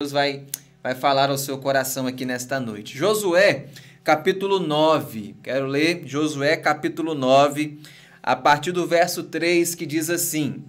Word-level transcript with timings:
Deus 0.00 0.12
vai, 0.12 0.44
vai 0.80 0.94
falar 0.94 1.28
ao 1.28 1.36
seu 1.36 1.58
coração 1.58 2.06
aqui 2.06 2.24
nesta 2.24 2.60
noite. 2.60 2.96
Josué, 2.96 3.66
capítulo 4.04 4.60
9. 4.60 5.34
Quero 5.42 5.66
ler 5.66 6.04
Josué, 6.06 6.56
capítulo 6.56 7.16
9, 7.16 7.80
a 8.22 8.36
partir 8.36 8.70
do 8.70 8.86
verso 8.86 9.24
3, 9.24 9.74
que 9.74 9.84
diz 9.84 10.08
assim: 10.08 10.62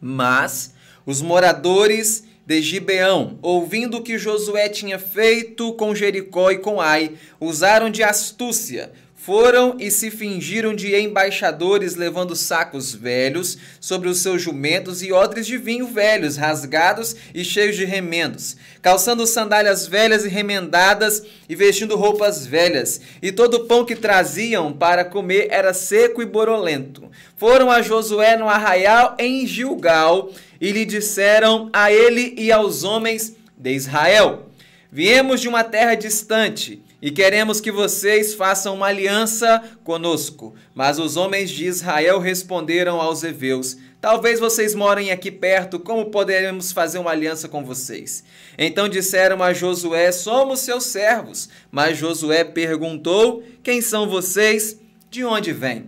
Mas 0.00 0.72
os 1.04 1.20
moradores 1.20 2.24
de 2.46 2.62
Gibeão, 2.62 3.38
ouvindo 3.42 3.98
o 3.98 4.02
que 4.02 4.16
Josué 4.16 4.70
tinha 4.70 4.98
feito 4.98 5.74
com 5.74 5.94
Jericó 5.94 6.50
e 6.50 6.56
com 6.56 6.80
Ai, 6.80 7.16
usaram 7.38 7.90
de 7.90 8.02
astúcia 8.02 8.90
foram 9.22 9.76
e 9.78 9.90
se 9.90 10.10
fingiram 10.10 10.74
de 10.74 10.96
embaixadores, 10.96 11.94
levando 11.94 12.34
sacos 12.34 12.94
velhos 12.94 13.58
sobre 13.78 14.08
os 14.08 14.20
seus 14.22 14.40
jumentos 14.40 15.02
e 15.02 15.12
odres 15.12 15.46
de 15.46 15.58
vinho 15.58 15.86
velhos, 15.86 16.38
rasgados 16.38 17.14
e 17.34 17.44
cheios 17.44 17.76
de 17.76 17.84
remendos, 17.84 18.56
calçando 18.80 19.26
sandálias 19.26 19.86
velhas 19.86 20.24
e 20.24 20.28
remendadas 20.28 21.22
e 21.46 21.54
vestindo 21.54 21.96
roupas 21.96 22.46
velhas. 22.46 23.02
E 23.20 23.30
todo 23.30 23.54
o 23.54 23.64
pão 23.66 23.84
que 23.84 23.94
traziam 23.94 24.72
para 24.72 25.04
comer 25.04 25.48
era 25.50 25.74
seco 25.74 26.22
e 26.22 26.26
borolento. 26.26 27.10
Foram 27.36 27.70
a 27.70 27.82
Josué 27.82 28.38
no 28.38 28.48
arraial 28.48 29.16
em 29.18 29.46
Gilgal 29.46 30.30
e 30.58 30.72
lhe 30.72 30.86
disseram 30.86 31.68
a 31.74 31.92
ele 31.92 32.34
e 32.38 32.50
aos 32.50 32.84
homens 32.84 33.36
de 33.54 33.70
Israel: 33.70 34.46
Viemos 34.90 35.42
de 35.42 35.48
uma 35.48 35.62
terra 35.62 35.94
distante 35.94 36.82
e 37.02 37.10
queremos 37.10 37.60
que 37.60 37.72
vocês 37.72 38.34
façam 38.34 38.74
uma 38.74 38.86
aliança 38.86 39.62
conosco. 39.82 40.54
Mas 40.74 40.98
os 40.98 41.16
homens 41.16 41.50
de 41.50 41.64
Israel 41.64 42.18
responderam 42.18 43.00
aos 43.00 43.22
heveus: 43.24 43.76
Talvez 44.00 44.38
vocês 44.38 44.74
morem 44.74 45.10
aqui 45.10 45.30
perto, 45.30 45.78
como 45.78 46.10
poderemos 46.10 46.72
fazer 46.72 46.98
uma 46.98 47.10
aliança 47.10 47.48
com 47.48 47.64
vocês? 47.64 48.22
Então 48.58 48.88
disseram 48.88 49.42
a 49.42 49.52
Josué: 49.52 50.12
Somos 50.12 50.60
seus 50.60 50.84
servos. 50.84 51.48
Mas 51.70 51.96
Josué 51.96 52.44
perguntou: 52.44 53.42
Quem 53.62 53.80
são 53.80 54.08
vocês? 54.08 54.78
De 55.10 55.24
onde 55.24 55.52
vêm? 55.52 55.86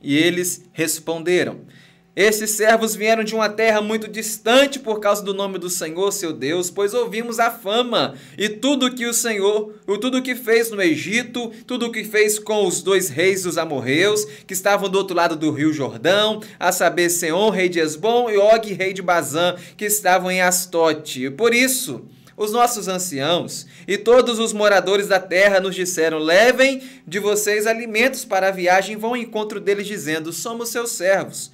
E 0.00 0.16
eles 0.16 0.64
responderam: 0.72 1.62
esses 2.16 2.52
servos 2.52 2.94
vieram 2.94 3.24
de 3.24 3.34
uma 3.34 3.48
terra 3.48 3.80
muito 3.80 4.06
distante 4.06 4.78
por 4.78 5.00
causa 5.00 5.20
do 5.24 5.34
nome 5.34 5.58
do 5.58 5.68
Senhor, 5.68 6.12
seu 6.12 6.32
Deus, 6.32 6.70
pois 6.70 6.94
ouvimos 6.94 7.40
a 7.40 7.50
fama 7.50 8.14
e 8.38 8.48
tudo 8.48 8.94
que 8.94 9.04
o 9.04 9.12
Senhor, 9.12 9.74
tudo 10.00 10.22
que 10.22 10.36
fez 10.36 10.70
no 10.70 10.80
Egito, 10.80 11.50
tudo 11.66 11.90
que 11.90 12.04
fez 12.04 12.38
com 12.38 12.68
os 12.68 12.82
dois 12.82 13.08
reis 13.08 13.42
dos 13.42 13.58
amorreus, 13.58 14.24
que 14.46 14.52
estavam 14.52 14.88
do 14.88 14.96
outro 14.96 15.16
lado 15.16 15.34
do 15.34 15.50
rio 15.50 15.72
Jordão, 15.72 16.40
a 16.58 16.70
saber, 16.70 17.10
Seom, 17.10 17.50
rei 17.50 17.68
de 17.68 17.80
Esbom, 17.80 18.30
e 18.30 18.36
Og, 18.36 18.72
rei 18.72 18.92
de 18.92 19.02
Bazã, 19.02 19.56
que 19.76 19.86
estavam 19.86 20.30
em 20.30 20.40
Astote. 20.40 21.30
Por 21.30 21.52
isso, 21.52 22.04
os 22.36 22.52
nossos 22.52 22.86
anciãos 22.86 23.66
e 23.88 23.98
todos 23.98 24.38
os 24.38 24.52
moradores 24.52 25.08
da 25.08 25.18
terra 25.18 25.58
nos 25.58 25.74
disseram: 25.74 26.18
Levem 26.18 26.80
de 27.04 27.18
vocês 27.18 27.66
alimentos 27.66 28.24
para 28.24 28.48
a 28.48 28.52
viagem, 28.52 28.96
vão 28.96 29.10
ao 29.10 29.16
encontro 29.16 29.58
deles, 29.58 29.88
dizendo: 29.88 30.32
Somos 30.32 30.68
seus 30.68 30.92
servos 30.92 31.53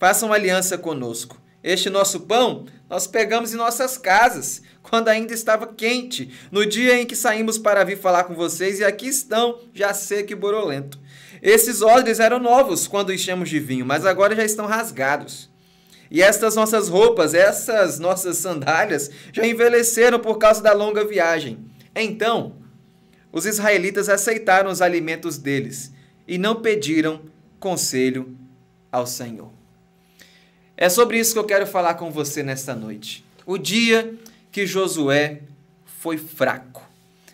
façam 0.00 0.32
aliança 0.32 0.78
conosco. 0.78 1.38
Este 1.62 1.90
nosso 1.90 2.20
pão 2.20 2.64
nós 2.88 3.06
pegamos 3.06 3.52
em 3.52 3.56
nossas 3.56 3.98
casas, 3.98 4.62
quando 4.82 5.08
ainda 5.08 5.34
estava 5.34 5.66
quente, 5.66 6.32
no 6.50 6.64
dia 6.64 6.98
em 6.98 7.04
que 7.06 7.14
saímos 7.14 7.58
para 7.58 7.84
vir 7.84 7.98
falar 7.98 8.24
com 8.24 8.34
vocês, 8.34 8.80
e 8.80 8.84
aqui 8.84 9.06
estão, 9.06 9.60
já 9.74 9.92
seco 9.92 10.32
e 10.32 10.34
borolento. 10.34 10.98
Esses 11.42 11.82
odres 11.82 12.18
eram 12.18 12.40
novos 12.40 12.88
quando 12.88 13.12
enchemos 13.12 13.50
de 13.50 13.60
vinho, 13.60 13.84
mas 13.84 14.06
agora 14.06 14.34
já 14.34 14.44
estão 14.44 14.66
rasgados. 14.66 15.50
E 16.10 16.22
estas 16.22 16.56
nossas 16.56 16.88
roupas, 16.88 17.34
essas 17.34 17.98
nossas 17.98 18.38
sandálias, 18.38 19.10
já 19.32 19.46
envelheceram 19.46 20.18
por 20.18 20.38
causa 20.38 20.62
da 20.62 20.72
longa 20.72 21.04
viagem. 21.04 21.70
Então, 21.94 22.56
os 23.30 23.44
israelitas 23.44 24.08
aceitaram 24.08 24.70
os 24.70 24.82
alimentos 24.82 25.38
deles 25.38 25.92
e 26.26 26.38
não 26.38 26.56
pediram 26.56 27.20
conselho 27.60 28.36
ao 28.90 29.06
Senhor. 29.06 29.59
É 30.80 30.88
sobre 30.88 31.18
isso 31.18 31.34
que 31.34 31.38
eu 31.38 31.44
quero 31.44 31.66
falar 31.66 31.92
com 31.92 32.10
você 32.10 32.42
nesta 32.42 32.74
noite. 32.74 33.22
O 33.44 33.58
dia 33.58 34.14
que 34.50 34.66
Josué 34.66 35.42
foi 35.84 36.16
fraco. 36.16 36.82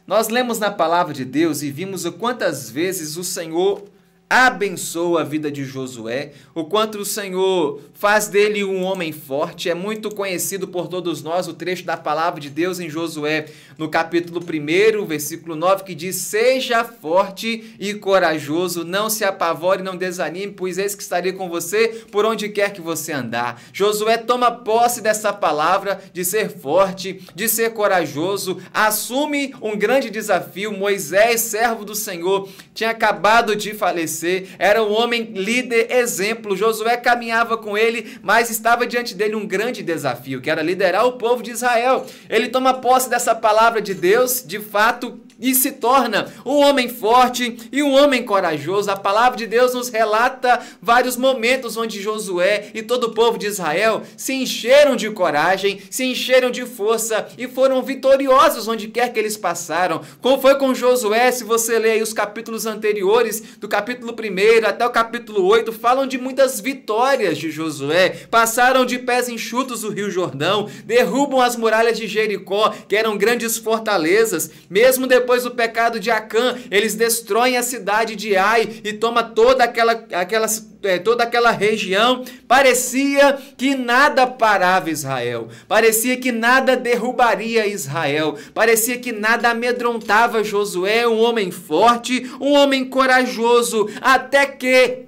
Nós 0.04 0.28
lemos 0.28 0.58
na 0.58 0.68
palavra 0.68 1.14
de 1.14 1.24
Deus 1.24 1.62
e 1.62 1.70
vimos 1.70 2.04
o 2.04 2.10
quantas 2.10 2.68
vezes 2.68 3.16
o 3.16 3.22
Senhor 3.22 3.84
abençoa 4.28 5.20
a 5.20 5.24
vida 5.24 5.52
de 5.52 5.64
Josué, 5.64 6.32
o 6.52 6.64
quanto 6.64 6.98
o 6.98 7.04
Senhor 7.04 7.80
faz 7.94 8.26
dele 8.26 8.64
um 8.64 8.82
homem 8.82 9.12
forte. 9.12 9.70
É 9.70 9.74
muito 9.74 10.12
conhecido 10.12 10.66
por 10.66 10.88
todos 10.88 11.22
nós 11.22 11.46
o 11.46 11.54
trecho 11.54 11.84
da 11.84 11.96
palavra 11.96 12.40
de 12.40 12.50
Deus 12.50 12.80
em 12.80 12.90
Josué, 12.90 13.46
no 13.78 13.88
capítulo 13.88 14.40
1, 14.40 15.04
versículo 15.06 15.54
9, 15.54 15.84
que 15.84 15.94
diz: 15.94 16.16
Seja 16.16 16.82
forte 16.82 17.76
e 17.78 17.94
corajoso, 17.94 18.84
não 18.84 19.08
se 19.08 19.24
apavore, 19.24 19.82
não 19.82 19.96
desanime, 19.96 20.52
pois 20.52 20.76
eis 20.76 20.94
que 20.94 21.02
estarei 21.02 21.32
com 21.32 21.48
você 21.48 22.04
por 22.10 22.24
onde 22.24 22.48
quer 22.48 22.72
que 22.72 22.80
você 22.80 23.12
andar. 23.12 23.62
Josué 23.72 24.16
toma 24.16 24.50
posse 24.50 25.00
dessa 25.00 25.32
palavra 25.32 26.00
de 26.12 26.24
ser 26.24 26.50
forte, 26.50 27.22
de 27.34 27.48
ser 27.48 27.70
corajoso, 27.70 28.58
assume 28.74 29.54
um 29.62 29.76
grande 29.76 30.10
desafio. 30.10 30.76
Moisés, 30.76 31.42
servo 31.42 31.84
do 31.84 31.94
Senhor, 31.94 32.48
tinha 32.74 32.90
acabado 32.90 33.54
de 33.54 33.72
falecer 33.72 34.15
era 34.58 34.82
um 34.82 34.92
homem 34.92 35.32
líder, 35.34 35.90
exemplo. 35.90 36.56
Josué 36.56 36.96
caminhava 36.96 37.56
com 37.56 37.76
ele, 37.76 38.18
mas 38.22 38.50
estava 38.50 38.86
diante 38.86 39.14
dele 39.14 39.34
um 39.34 39.46
grande 39.46 39.82
desafio, 39.82 40.40
que 40.40 40.50
era 40.50 40.62
liderar 40.62 41.06
o 41.06 41.12
povo 41.12 41.42
de 41.42 41.50
Israel. 41.50 42.06
Ele 42.28 42.48
toma 42.48 42.74
posse 42.74 43.10
dessa 43.10 43.34
palavra 43.34 43.80
de 43.80 43.94
Deus, 43.94 44.44
de 44.46 44.60
fato, 44.60 45.20
e 45.38 45.54
se 45.54 45.72
torna 45.72 46.32
um 46.44 46.56
homem 46.56 46.88
forte 46.88 47.56
e 47.70 47.82
um 47.82 47.94
homem 47.94 48.24
corajoso. 48.24 48.90
A 48.90 48.96
palavra 48.96 49.36
de 49.36 49.46
Deus 49.46 49.74
nos 49.74 49.88
relata 49.88 50.60
vários 50.80 51.16
momentos 51.16 51.76
onde 51.76 52.02
Josué 52.02 52.70
e 52.74 52.82
todo 52.82 53.04
o 53.04 53.14
povo 53.14 53.38
de 53.38 53.46
Israel 53.46 54.02
se 54.16 54.32
encheram 54.32 54.96
de 54.96 55.10
coragem, 55.10 55.80
se 55.90 56.04
encheram 56.04 56.50
de 56.50 56.64
força 56.64 57.28
e 57.36 57.46
foram 57.46 57.82
vitoriosos 57.82 58.68
onde 58.68 58.88
quer 58.88 59.12
que 59.12 59.18
eles 59.18 59.36
passaram. 59.36 60.00
Como 60.20 60.40
foi 60.40 60.56
com 60.56 60.74
Josué, 60.74 61.30
se 61.30 61.44
você 61.44 61.78
ler 61.78 62.02
os 62.02 62.12
capítulos 62.12 62.66
anteriores, 62.66 63.42
do 63.58 63.68
capítulo 63.68 64.12
1 64.12 64.66
até 64.66 64.86
o 64.86 64.90
capítulo 64.90 65.44
8, 65.46 65.72
falam 65.72 66.06
de 66.06 66.18
muitas 66.18 66.60
vitórias 66.60 67.38
de 67.38 67.50
Josué. 67.50 68.26
Passaram 68.30 68.84
de 68.86 68.98
pés 68.98 69.28
enxutos 69.28 69.84
o 69.84 69.90
Rio 69.90 70.10
Jordão, 70.10 70.68
derrubam 70.84 71.40
as 71.40 71.56
muralhas 71.56 71.98
de 71.98 72.06
Jericó, 72.06 72.74
que 72.88 72.96
eram 72.96 73.16
grandes 73.16 73.58
fortalezas, 73.58 74.50
mesmo 74.70 75.06
depois 75.06 75.25
depois 75.26 75.42
do 75.42 75.50
pecado 75.50 75.98
de 75.98 76.08
Acã, 76.08 76.56
eles 76.70 76.94
destroem 76.94 77.56
a 77.56 77.62
cidade 77.62 78.14
de 78.14 78.36
Ai 78.36 78.80
e 78.84 78.92
toma 78.92 79.24
toda 79.24 79.64
aquela, 79.64 80.04
aquela, 80.12 80.46
é, 80.84 81.00
toda 81.00 81.24
aquela 81.24 81.50
região. 81.50 82.24
Parecia 82.46 83.36
que 83.56 83.74
nada 83.74 84.24
parava 84.24 84.88
Israel. 84.88 85.48
Parecia 85.66 86.16
que 86.16 86.30
nada 86.30 86.76
derrubaria 86.76 87.66
Israel. 87.66 88.38
Parecia 88.54 88.98
que 88.98 89.10
nada 89.10 89.50
amedrontava 89.50 90.44
Josué, 90.44 91.08
um 91.08 91.18
homem 91.18 91.50
forte, 91.50 92.30
um 92.40 92.52
homem 92.52 92.84
corajoso, 92.84 93.90
até 94.00 94.46
que 94.46 95.06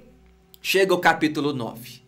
chega 0.61 0.93
o 0.93 0.99
capítulo 0.99 1.53
9. 1.53 1.98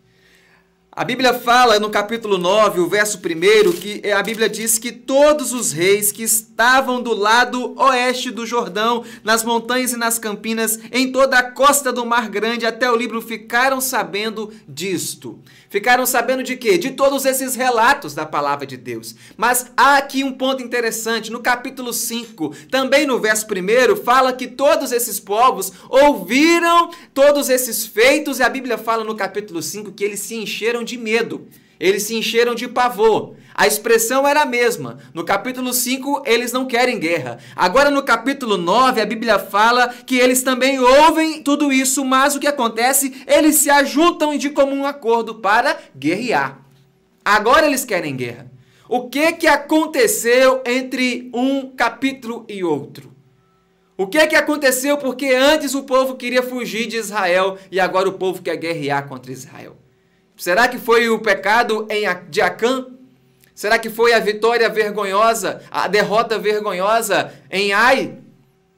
A 0.94 1.04
Bíblia 1.04 1.32
fala 1.32 1.80
no 1.80 1.88
capítulo 1.88 2.36
9, 2.36 2.80
o 2.80 2.86
verso 2.86 3.16
1, 3.16 3.72
que 3.72 4.12
a 4.12 4.22
Bíblia 4.22 4.46
diz 4.46 4.78
que 4.78 4.92
todos 4.92 5.54
os 5.54 5.72
reis 5.72 6.12
que 6.12 6.22
estavam 6.22 7.02
do 7.02 7.14
lado 7.14 7.74
oeste 7.80 8.30
do 8.30 8.44
Jordão, 8.44 9.02
nas 9.24 9.42
montanhas 9.42 9.94
e 9.94 9.96
nas 9.96 10.18
campinas, 10.18 10.78
em 10.92 11.10
toda 11.10 11.38
a 11.38 11.50
costa 11.50 11.90
do 11.90 12.04
Mar 12.04 12.28
Grande 12.28 12.66
até 12.66 12.90
o 12.90 12.94
livro, 12.94 13.22
ficaram 13.22 13.80
sabendo 13.80 14.52
disto. 14.68 15.40
Ficaram 15.70 16.04
sabendo 16.04 16.42
de 16.42 16.58
quê? 16.58 16.76
De 16.76 16.90
todos 16.90 17.24
esses 17.24 17.54
relatos 17.54 18.14
da 18.14 18.26
palavra 18.26 18.66
de 18.66 18.76
Deus. 18.76 19.14
Mas 19.34 19.72
há 19.74 19.96
aqui 19.96 20.22
um 20.22 20.32
ponto 20.32 20.62
interessante. 20.62 21.32
No 21.32 21.40
capítulo 21.40 21.94
5, 21.94 22.54
também 22.70 23.06
no 23.06 23.18
verso 23.18 23.46
1, 23.46 23.96
fala 24.04 24.34
que 24.34 24.46
todos 24.46 24.92
esses 24.92 25.18
povos 25.18 25.72
ouviram 25.88 26.90
todos 27.14 27.48
esses 27.48 27.86
feitos, 27.86 28.40
e 28.40 28.42
a 28.42 28.48
Bíblia 28.50 28.76
fala 28.76 29.02
no 29.02 29.14
capítulo 29.14 29.62
5 29.62 29.92
que 29.92 30.04
eles 30.04 30.20
se 30.20 30.34
encheram 30.34 30.81
encheram 30.82 30.84
de 30.84 30.98
medo, 30.98 31.48
eles 31.78 32.02
se 32.04 32.14
encheram 32.14 32.54
de 32.54 32.68
pavor. 32.68 33.34
A 33.54 33.66
expressão 33.66 34.26
era 34.26 34.42
a 34.42 34.46
mesma. 34.46 34.98
No 35.12 35.24
capítulo 35.24 35.72
5, 35.72 36.22
eles 36.24 36.52
não 36.52 36.66
querem 36.66 36.98
guerra. 36.98 37.38
Agora, 37.56 37.90
no 37.90 38.02
capítulo 38.02 38.56
9, 38.56 39.00
a 39.00 39.06
Bíblia 39.06 39.38
fala 39.38 39.88
que 39.88 40.16
eles 40.16 40.42
também 40.42 40.78
ouvem 40.78 41.42
tudo 41.42 41.72
isso, 41.72 42.04
mas 42.04 42.34
o 42.34 42.40
que 42.40 42.46
acontece? 42.46 43.24
Eles 43.26 43.56
se 43.56 43.70
ajuntam 43.70 44.36
de 44.36 44.50
comum 44.50 44.86
acordo 44.86 45.36
para 45.36 45.76
guerrear. 45.96 46.60
Agora 47.24 47.66
eles 47.66 47.84
querem 47.84 48.16
guerra. 48.16 48.50
O 48.88 49.08
que, 49.08 49.32
que 49.32 49.46
aconteceu 49.46 50.62
entre 50.66 51.30
um 51.32 51.70
capítulo 51.70 52.44
e 52.48 52.62
outro? 52.62 53.12
O 53.96 54.06
que, 54.06 54.26
que 54.26 54.36
aconteceu 54.36 54.96
porque 54.98 55.26
antes 55.26 55.74
o 55.74 55.82
povo 55.82 56.16
queria 56.16 56.42
fugir 56.42 56.86
de 56.86 56.96
Israel 56.96 57.58
e 57.70 57.78
agora 57.78 58.08
o 58.08 58.14
povo 58.14 58.42
quer 58.42 58.56
guerrear 58.56 59.06
contra 59.08 59.32
Israel? 59.32 59.81
Será 60.42 60.66
que 60.66 60.76
foi 60.76 61.08
o 61.08 61.20
pecado 61.20 61.86
de 62.28 62.40
Acã? 62.40 62.86
Será 63.54 63.78
que 63.78 63.88
foi 63.88 64.12
a 64.12 64.18
vitória 64.18 64.68
vergonhosa, 64.68 65.62
a 65.70 65.86
derrota 65.86 66.36
vergonhosa 66.36 67.32
em 67.48 67.72
Ai? 67.72 68.18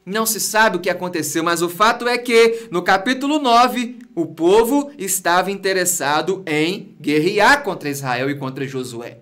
Não 0.05 0.27
se 0.27 0.41
sabe 0.41 0.77
o 0.77 0.81
que 0.81 0.91
aconteceu, 0.91 1.43
mas 1.43 1.63
o 1.63 1.71
fato 1.71 2.07
é 2.07 2.19
que 2.19 2.69
no 2.71 2.83
capítulo 2.83 3.39
9, 3.39 3.99
o 4.15 4.27
povo 4.27 4.93
estava 4.99 5.51
interessado 5.51 6.43
em 6.47 6.95
guerrear 7.01 7.63
contra 7.63 7.89
Israel 7.89 8.29
e 8.29 8.35
contra 8.35 8.69
Josué. 8.69 9.21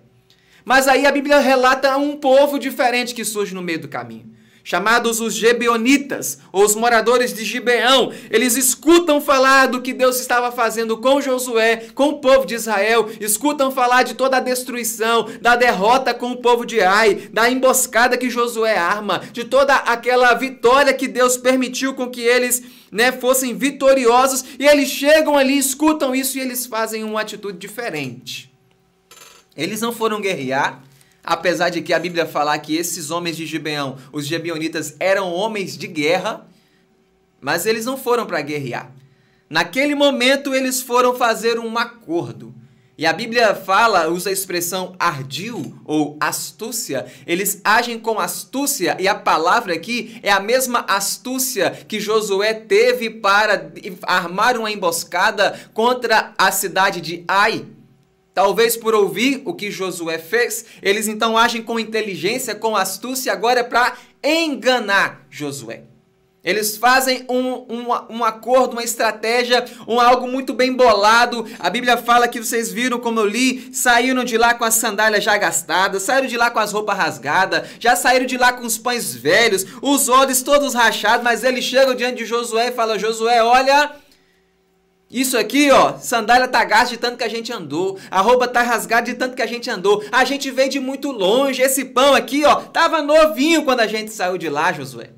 Mas 0.65 0.85
aí 0.89 1.05
a 1.05 1.11
Bíblia 1.13 1.39
relata 1.39 1.95
um 1.95 2.17
povo 2.17 2.59
diferente 2.59 3.15
que 3.15 3.23
surge 3.23 3.55
no 3.55 3.61
meio 3.61 3.79
do 3.79 3.87
caminho 3.87 4.32
chamados 4.63 5.19
os 5.19 5.33
Gebeonitas, 5.33 6.39
ou 6.51 6.63
os 6.63 6.73
moradores 6.75 7.33
de 7.33 7.43
Gibeão. 7.43 8.11
Eles 8.29 8.55
escutam 8.55 9.19
falar 9.19 9.67
do 9.67 9.81
que 9.81 9.93
Deus 9.93 10.19
estava 10.19 10.51
fazendo 10.51 10.97
com 10.97 11.21
Josué, 11.21 11.87
com 11.93 12.09
o 12.09 12.19
povo 12.19 12.45
de 12.45 12.55
Israel, 12.55 13.09
escutam 13.19 13.71
falar 13.71 14.03
de 14.03 14.13
toda 14.13 14.37
a 14.37 14.39
destruição, 14.39 15.27
da 15.41 15.55
derrota 15.55 16.13
com 16.13 16.31
o 16.31 16.37
povo 16.37 16.65
de 16.65 16.81
Ai, 16.81 17.15
da 17.33 17.49
emboscada 17.49 18.17
que 18.17 18.29
Josué 18.29 18.77
arma, 18.77 19.21
de 19.31 19.43
toda 19.43 19.75
aquela 19.75 20.33
vitória 20.33 20.93
que 20.93 21.07
Deus 21.07 21.37
permitiu 21.37 21.93
com 21.93 22.09
que 22.09 22.21
eles 22.21 22.63
né, 22.91 23.11
fossem 23.11 23.55
vitoriosos, 23.55 24.45
e 24.59 24.65
eles 24.65 24.89
chegam 24.89 25.37
ali, 25.37 25.57
escutam 25.57 26.15
isso 26.15 26.37
e 26.37 26.41
eles 26.41 26.65
fazem 26.65 27.03
uma 27.03 27.21
atitude 27.21 27.57
diferente. 27.57 28.53
Eles 29.55 29.81
não 29.81 29.91
foram 29.91 30.21
guerrear, 30.21 30.81
Apesar 31.23 31.69
de 31.69 31.81
que 31.81 31.93
a 31.93 31.99
Bíblia 31.99 32.25
falar 32.25 32.59
que 32.59 32.75
esses 32.75 33.09
homens 33.09 33.37
de 33.37 33.45
Gibeão, 33.45 33.97
os 34.11 34.27
gibeonitas, 34.27 34.95
eram 34.99 35.31
homens 35.31 35.77
de 35.77 35.87
guerra, 35.87 36.45
mas 37.39 37.65
eles 37.65 37.85
não 37.85 37.97
foram 37.97 38.25
para 38.25 38.41
guerrear. 38.41 38.91
Naquele 39.49 39.95
momento 39.95 40.53
eles 40.53 40.81
foram 40.81 41.15
fazer 41.15 41.59
um 41.59 41.77
acordo. 41.77 42.53
E 42.95 43.05
a 43.07 43.13
Bíblia 43.13 43.55
fala, 43.55 44.07
usa 44.07 44.29
a 44.29 44.33
expressão 44.33 44.95
ardil 44.99 45.79
ou 45.83 46.15
astúcia. 46.19 47.07
Eles 47.25 47.59
agem 47.63 47.97
com 47.97 48.19
astúcia 48.19 48.95
e 48.99 49.07
a 49.07 49.15
palavra 49.15 49.73
aqui 49.73 50.19
é 50.21 50.31
a 50.31 50.39
mesma 50.39 50.85
astúcia 50.87 51.71
que 51.87 51.99
Josué 51.99 52.53
teve 52.53 53.09
para 53.09 53.71
armar 54.03 54.57
uma 54.57 54.71
emboscada 54.71 55.59
contra 55.73 56.33
a 56.37 56.51
cidade 56.51 57.01
de 57.01 57.23
Ai. 57.27 57.65
Talvez 58.33 58.75
por 58.75 58.95
ouvir 58.95 59.41
o 59.45 59.53
que 59.53 59.69
Josué 59.69 60.17
fez, 60.17 60.65
eles 60.81 61.07
então 61.07 61.37
agem 61.37 61.61
com 61.61 61.79
inteligência, 61.79 62.55
com 62.55 62.75
astúcia, 62.75 63.31
agora 63.31 63.59
é 63.59 63.63
para 63.63 63.95
enganar 64.23 65.27
Josué. 65.29 65.83
Eles 66.43 66.75
fazem 66.75 67.25
um, 67.29 67.65
um, 67.73 67.85
um 68.09 68.23
acordo, 68.23 68.73
uma 68.73 68.83
estratégia, 68.83 69.63
um 69.87 69.97
algo 69.97 70.27
muito 70.27 70.53
bem 70.53 70.73
bolado. 70.73 71.47
A 71.57 71.69
Bíblia 71.69 71.95
fala 71.95 72.27
que 72.27 72.43
vocês 72.43 72.69
viram, 72.69 72.99
como 72.99 73.21
eu 73.21 73.25
li, 73.25 73.69
saíram 73.73 74.25
de 74.25 74.37
lá 74.37 74.53
com 74.53 74.65
as 74.65 74.73
sandálias 74.73 75.23
já 75.23 75.37
gastadas, 75.37 76.03
saíram 76.03 76.27
de 76.27 76.35
lá 76.35 76.51
com 76.51 76.59
as 76.59 76.73
roupas 76.73 76.97
rasgadas, 76.97 77.69
já 77.79 77.95
saíram 77.95 78.25
de 78.25 78.37
lá 78.37 78.51
com 78.51 78.65
os 78.65 78.77
pães 78.77 79.15
velhos, 79.15 79.65
os 79.81 80.09
olhos 80.09 80.41
todos 80.41 80.73
rachados, 80.73 81.23
mas 81.23 81.45
eles 81.45 81.63
chegam 81.63 81.95
diante 81.95 82.17
de 82.17 82.25
Josué 82.25 82.67
e 82.67 82.73
falam: 82.73 82.99
Josué, 82.99 83.41
olha, 83.41 83.91
isso 85.21 85.37
aqui, 85.37 85.69
ó, 85.69 85.97
sandália 85.99 86.47
tá 86.47 86.63
gasta 86.63 86.89
de 86.89 86.97
tanto 86.97 87.17
que 87.17 87.23
a 87.23 87.29
gente 87.29 87.53
andou, 87.53 87.99
a 88.09 88.19
roupa 88.19 88.47
tá 88.47 88.63
rasgada 88.63 89.05
de 89.05 89.13
tanto 89.13 89.35
que 89.35 89.43
a 89.43 89.47
gente 89.47 89.69
andou. 89.69 90.03
A 90.11 90.25
gente 90.25 90.49
veio 90.49 90.71
de 90.71 90.79
muito 90.79 91.11
longe. 91.11 91.61
Esse 91.61 91.85
pão 91.85 92.15
aqui, 92.15 92.43
ó, 92.45 92.55
tava 92.55 93.01
novinho 93.03 93.63
quando 93.63 93.81
a 93.81 93.87
gente 93.87 94.11
saiu 94.11 94.39
de 94.39 94.49
lá, 94.49 94.73
Josué. 94.73 95.11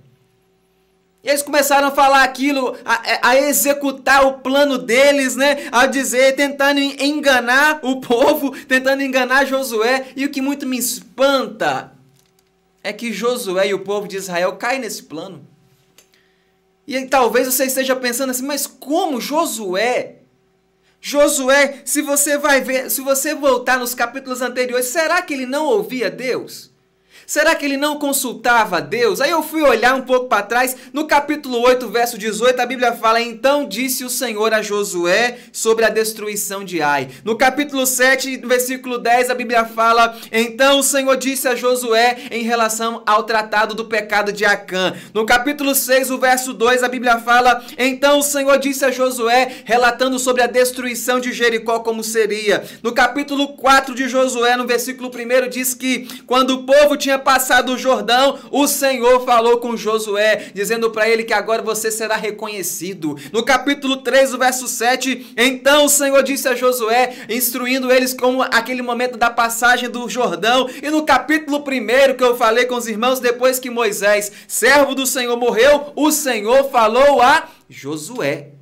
E 1.24 1.30
eles 1.30 1.42
começaram 1.42 1.88
a 1.88 1.92
falar 1.92 2.24
aquilo, 2.24 2.76
a, 2.84 3.30
a, 3.30 3.38
executar 3.38 4.28
o 4.28 4.34
plano 4.40 4.78
deles, 4.78 5.36
né? 5.36 5.70
A 5.72 5.88
dizer, 5.88 6.36
tentando 6.36 6.80
enganar 6.80 7.80
o 7.82 8.00
povo, 8.00 8.52
tentando 8.68 9.02
enganar 9.02 9.46
Josué. 9.46 10.08
E 10.16 10.26
o 10.26 10.30
que 10.30 10.42
muito 10.42 10.68
me 10.68 10.78
espanta 10.78 11.94
é 12.84 12.94
que 12.94 13.12
Josué 13.12 13.70
e 13.70 13.74
o 13.74 13.80
povo 13.80 14.08
de 14.08 14.18
Israel 14.18 14.58
caem 14.58 14.82
nesse 14.82 15.02
plano. 15.02 15.55
E 16.88 17.06
talvez 17.06 17.48
você 17.48 17.66
esteja 17.66 17.96
pensando 17.96 18.30
assim, 18.30 18.46
mas 18.46 18.68
como 18.68 19.20
Josué? 19.20 20.18
Josué, 21.02 21.82
se 21.86 22.02
você 22.02 22.38
vai 22.38 22.62
ver, 22.62 22.90
se 22.90 23.02
você 23.02 23.34
voltar 23.34 23.80
nos 23.80 23.94
capítulos 23.94 24.42
anteriores, 24.42 24.88
será 24.88 25.22
que 25.22 25.34
ele 25.34 25.46
não 25.46 25.66
ouvia 25.66 26.10
Deus? 26.10 26.72
Será 27.28 27.56
que 27.56 27.66
ele 27.66 27.78
não 27.78 27.98
consultava 27.98 28.80
Deus? 28.80 29.20
Aí 29.20 29.32
eu 29.32 29.42
fui 29.42 29.62
olhar 29.64 29.96
um 29.96 30.02
pouco 30.02 30.28
para 30.28 30.44
trás, 30.44 30.76
no 30.94 31.08
capítulo 31.08 31.60
8, 31.62 31.88
verso 31.90 32.18
18, 32.18 32.60
a 32.60 32.66
Bíblia 32.66 32.94
fala: 32.94 33.20
Então 33.22 33.68
disse 33.68 34.04
o 34.04 34.10
Senhor 34.10 34.54
a 34.54 34.62
Josué 34.62 35.38
sobre 35.52 35.86
a 35.86 35.90
destruição 35.90 36.64
de 36.64 36.82
Ai. 36.82 37.10
No 37.24 37.36
capítulo 37.36 37.86
7, 37.86 38.38
versículo 38.38 39.00
10, 39.00 39.30
a 39.30 39.36
Bíblia 39.36 39.66
fala: 39.66 40.16
Então 40.32 40.80
o 40.80 40.84
Senhor 40.84 41.18
disse 41.18 41.48
a 41.48 41.56
Josué 41.56 42.18
em 42.30 42.44
relação 42.44 43.02
ao 43.06 43.24
tratado 43.24 43.74
do 43.74 43.86
pecado 43.86 44.32
de 44.32 44.46
Acã. 44.46 44.94
No 45.14 45.26
capítulo 45.26 45.74
6, 45.74 46.12
o 46.12 46.20
verso 46.20 46.54
2, 46.54 46.84
a 46.84 46.88
Bíblia 46.88 47.18
fala: 47.18 47.64
Então 47.78 48.20
o 48.20 48.24
Senhor 48.24 48.58
disse 48.60 48.86
a 48.86 48.92
Josué, 48.92 49.64
relatando 49.66 50.20
sobre 50.20 50.44
a 50.44 50.48
destruição 50.48 51.20
de 51.20 51.34
Jericó 51.34 51.80
como 51.80 52.04
seria. 52.04 52.64
No 52.84 52.94
capítulo 52.94 53.50
4 53.50 53.96
de 53.96 54.08
Josué, 54.08 54.56
no 54.56 54.68
versículo 54.68 55.10
1, 55.10 55.50
diz 55.50 55.74
que 55.74 56.08
quando 56.26 56.52
o 56.52 56.64
povo 56.64 56.96
tinha 56.96 57.15
tinha 57.16 57.20
passado 57.20 57.74
o 57.74 57.78
Jordão, 57.78 58.38
o 58.52 58.68
Senhor 58.68 59.24
falou 59.26 59.58
com 59.58 59.78
Josué, 59.78 60.52
dizendo 60.54 60.92
para 60.92 61.08
ele 61.08 61.24
que 61.24 61.34
agora 61.34 61.62
você 61.62 61.90
será 61.90 62.16
reconhecido. 62.16 63.18
No 63.32 63.44
capítulo 63.44 63.98
3, 63.98 64.34
o 64.34 64.38
verso 64.38 64.68
7, 64.68 65.34
então 65.38 65.86
o 65.86 65.90
Senhor 65.90 66.22
disse 66.24 66.48
a 66.48 66.56
Josué, 66.56 67.26
instruindo 67.30 67.92
eles 67.92 68.14
como 68.14 68.42
aquele 68.42 68.82
momento 68.82 69.18
da 69.18 69.30
passagem 69.30 69.90
do 69.90 70.10
Jordão. 70.10 70.70
E 70.84 70.90
no 70.90 71.04
capítulo 71.04 71.60
1 71.60 72.18
que 72.18 72.24
eu 72.24 72.36
falei 72.36 72.66
com 72.66 72.76
os 72.76 72.88
irmãos, 72.88 73.20
depois 73.20 73.60
que 73.60 73.70
Moisés, 73.70 74.32
servo 74.48 74.94
do 74.94 75.06
Senhor, 75.06 75.38
morreu, 75.38 75.94
o 75.96 76.12
Senhor 76.12 76.70
falou 76.70 77.22
a 77.22 77.48
Josué. 77.70 78.55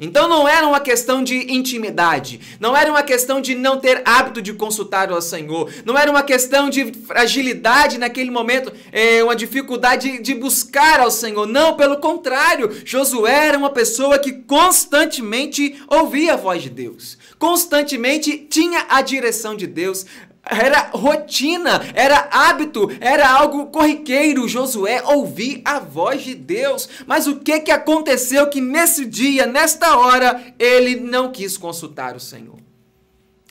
Então 0.00 0.28
não 0.28 0.48
era 0.48 0.66
uma 0.66 0.80
questão 0.80 1.22
de 1.22 1.52
intimidade, 1.52 2.40
não 2.58 2.74
era 2.74 2.90
uma 2.90 3.02
questão 3.02 3.40
de 3.40 3.54
não 3.54 3.78
ter 3.78 4.00
hábito 4.04 4.40
de 4.40 4.54
consultar 4.54 5.12
o 5.12 5.20
Senhor, 5.20 5.70
não 5.84 5.98
era 5.98 6.10
uma 6.10 6.22
questão 6.22 6.70
de 6.70 6.90
fragilidade 7.06 7.98
naquele 7.98 8.30
momento, 8.30 8.72
é, 8.90 9.22
uma 9.22 9.36
dificuldade 9.36 10.20
de, 10.22 10.34
buscar 10.34 11.00
ao 11.00 11.10
Senhor. 11.10 11.46
Não, 11.46 11.76
pelo 11.76 11.98
contrário, 11.98 12.70
Josué 12.84 13.48
era 13.48 13.58
uma 13.58 13.70
pessoa 13.70 14.18
que 14.18 14.32
constantemente 14.32 15.82
ouvia 15.86 16.32
a 16.32 16.36
voz 16.36 16.62
de 16.62 16.70
Deus, 16.70 17.18
constantemente 17.38 18.38
tinha 18.38 18.86
a 18.88 19.02
direção 19.02 19.54
de 19.54 19.66
Deus, 19.66 20.06
era 20.44 20.90
rotina, 20.92 21.80
era 21.94 22.28
hábito, 22.30 22.90
era 23.00 23.28
algo 23.30 23.66
corriqueiro. 23.66 24.48
Josué 24.48 25.02
ouvir 25.02 25.60
a 25.64 25.78
voz 25.78 26.22
de 26.22 26.34
Deus. 26.34 26.88
Mas 27.06 27.26
o 27.26 27.36
que, 27.36 27.60
que 27.60 27.70
aconteceu 27.70 28.48
que 28.48 28.60
nesse 28.60 29.04
dia, 29.04 29.46
nesta 29.46 29.98
hora, 29.98 30.54
ele 30.58 30.96
não 30.96 31.30
quis 31.30 31.56
consultar 31.56 32.16
o 32.16 32.20
Senhor? 32.20 32.69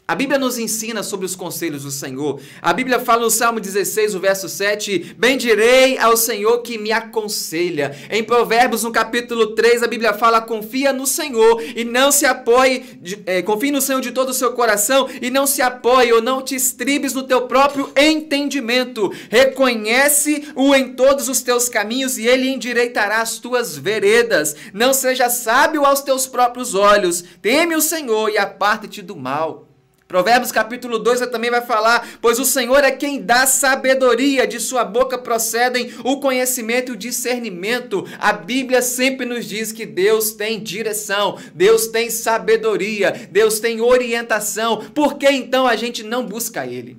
A 0.09 0.15
Bíblia 0.15 0.39
nos 0.39 0.57
ensina 0.57 1.03
sobre 1.03 1.27
os 1.27 1.35
conselhos 1.35 1.83
do 1.83 1.91
Senhor. 1.91 2.41
A 2.63 2.73
Bíblia 2.73 2.99
fala 2.99 3.21
no 3.21 3.29
Salmo 3.29 3.59
16, 3.59 4.15
o 4.15 4.19
verso 4.19 4.49
7, 4.49 5.13
Bendirei 5.15 5.99
ao 5.99 6.17
Senhor 6.17 6.63
que 6.63 6.79
me 6.79 6.91
aconselha. 6.91 7.95
Em 8.09 8.23
Provérbios, 8.23 8.81
no 8.81 8.91
capítulo 8.91 9.53
3, 9.53 9.83
a 9.83 9.87
Bíblia 9.87 10.11
fala, 10.11 10.41
confia 10.41 10.91
no 10.91 11.05
Senhor 11.05 11.61
e 11.75 11.83
não 11.83 12.11
se 12.11 12.25
apoie, 12.25 12.99
é, 13.23 13.43
confie 13.43 13.69
no 13.69 13.79
Senhor 13.79 14.01
de 14.01 14.11
todo 14.11 14.29
o 14.29 14.33
seu 14.33 14.51
coração 14.53 15.07
e 15.21 15.29
não 15.29 15.45
se 15.45 15.61
apoie 15.61 16.11
ou 16.11 16.23
não 16.23 16.41
te 16.41 16.55
estribes 16.55 17.13
no 17.13 17.21
teu 17.21 17.43
próprio 17.43 17.91
entendimento. 17.95 19.13
Reconhece-o 19.29 20.73
em 20.73 20.95
todos 20.95 21.29
os 21.29 21.43
teus 21.43 21.69
caminhos 21.69 22.17
e 22.17 22.25
ele 22.25 22.49
endireitará 22.49 23.21
as 23.21 23.37
tuas 23.37 23.77
veredas. 23.77 24.55
Não 24.73 24.91
seja 24.91 25.29
sábio 25.29 25.85
aos 25.85 26.01
teus 26.01 26.25
próprios 26.25 26.73
olhos. 26.73 27.23
Teme 27.43 27.75
o 27.75 27.81
Senhor 27.81 28.29
e 28.29 28.39
aparte-te 28.39 29.03
do 29.03 29.15
mal. 29.15 29.68
Provérbios 30.09 30.51
capítulo 30.51 30.97
2 30.97 31.19
também 31.27 31.51
vai 31.51 31.61
falar: 31.61 32.17
Pois 32.19 32.39
o 32.39 32.43
Senhor 32.43 32.83
é 32.83 32.89
quem 32.89 33.21
dá 33.21 33.45
sabedoria, 33.45 34.47
de 34.47 34.59
sua 34.59 34.83
boca 34.83 35.19
procedem 35.19 35.93
o 36.03 36.19
conhecimento 36.19 36.91
e 36.91 36.95
o 36.95 36.97
discernimento. 36.97 38.03
A 38.17 38.33
Bíblia 38.33 38.81
sempre 38.81 39.23
nos 39.23 39.45
diz 39.45 39.71
que 39.71 39.85
Deus 39.85 40.31
tem 40.31 40.63
direção, 40.63 41.37
Deus 41.53 41.85
tem 41.89 42.09
sabedoria, 42.09 43.29
Deus 43.29 43.59
tem 43.59 43.81
orientação. 43.81 44.77
Por 44.95 45.15
que 45.15 45.29
então 45.29 45.67
a 45.67 45.75
gente 45.75 46.01
não 46.01 46.25
busca 46.25 46.65
Ele? 46.65 46.97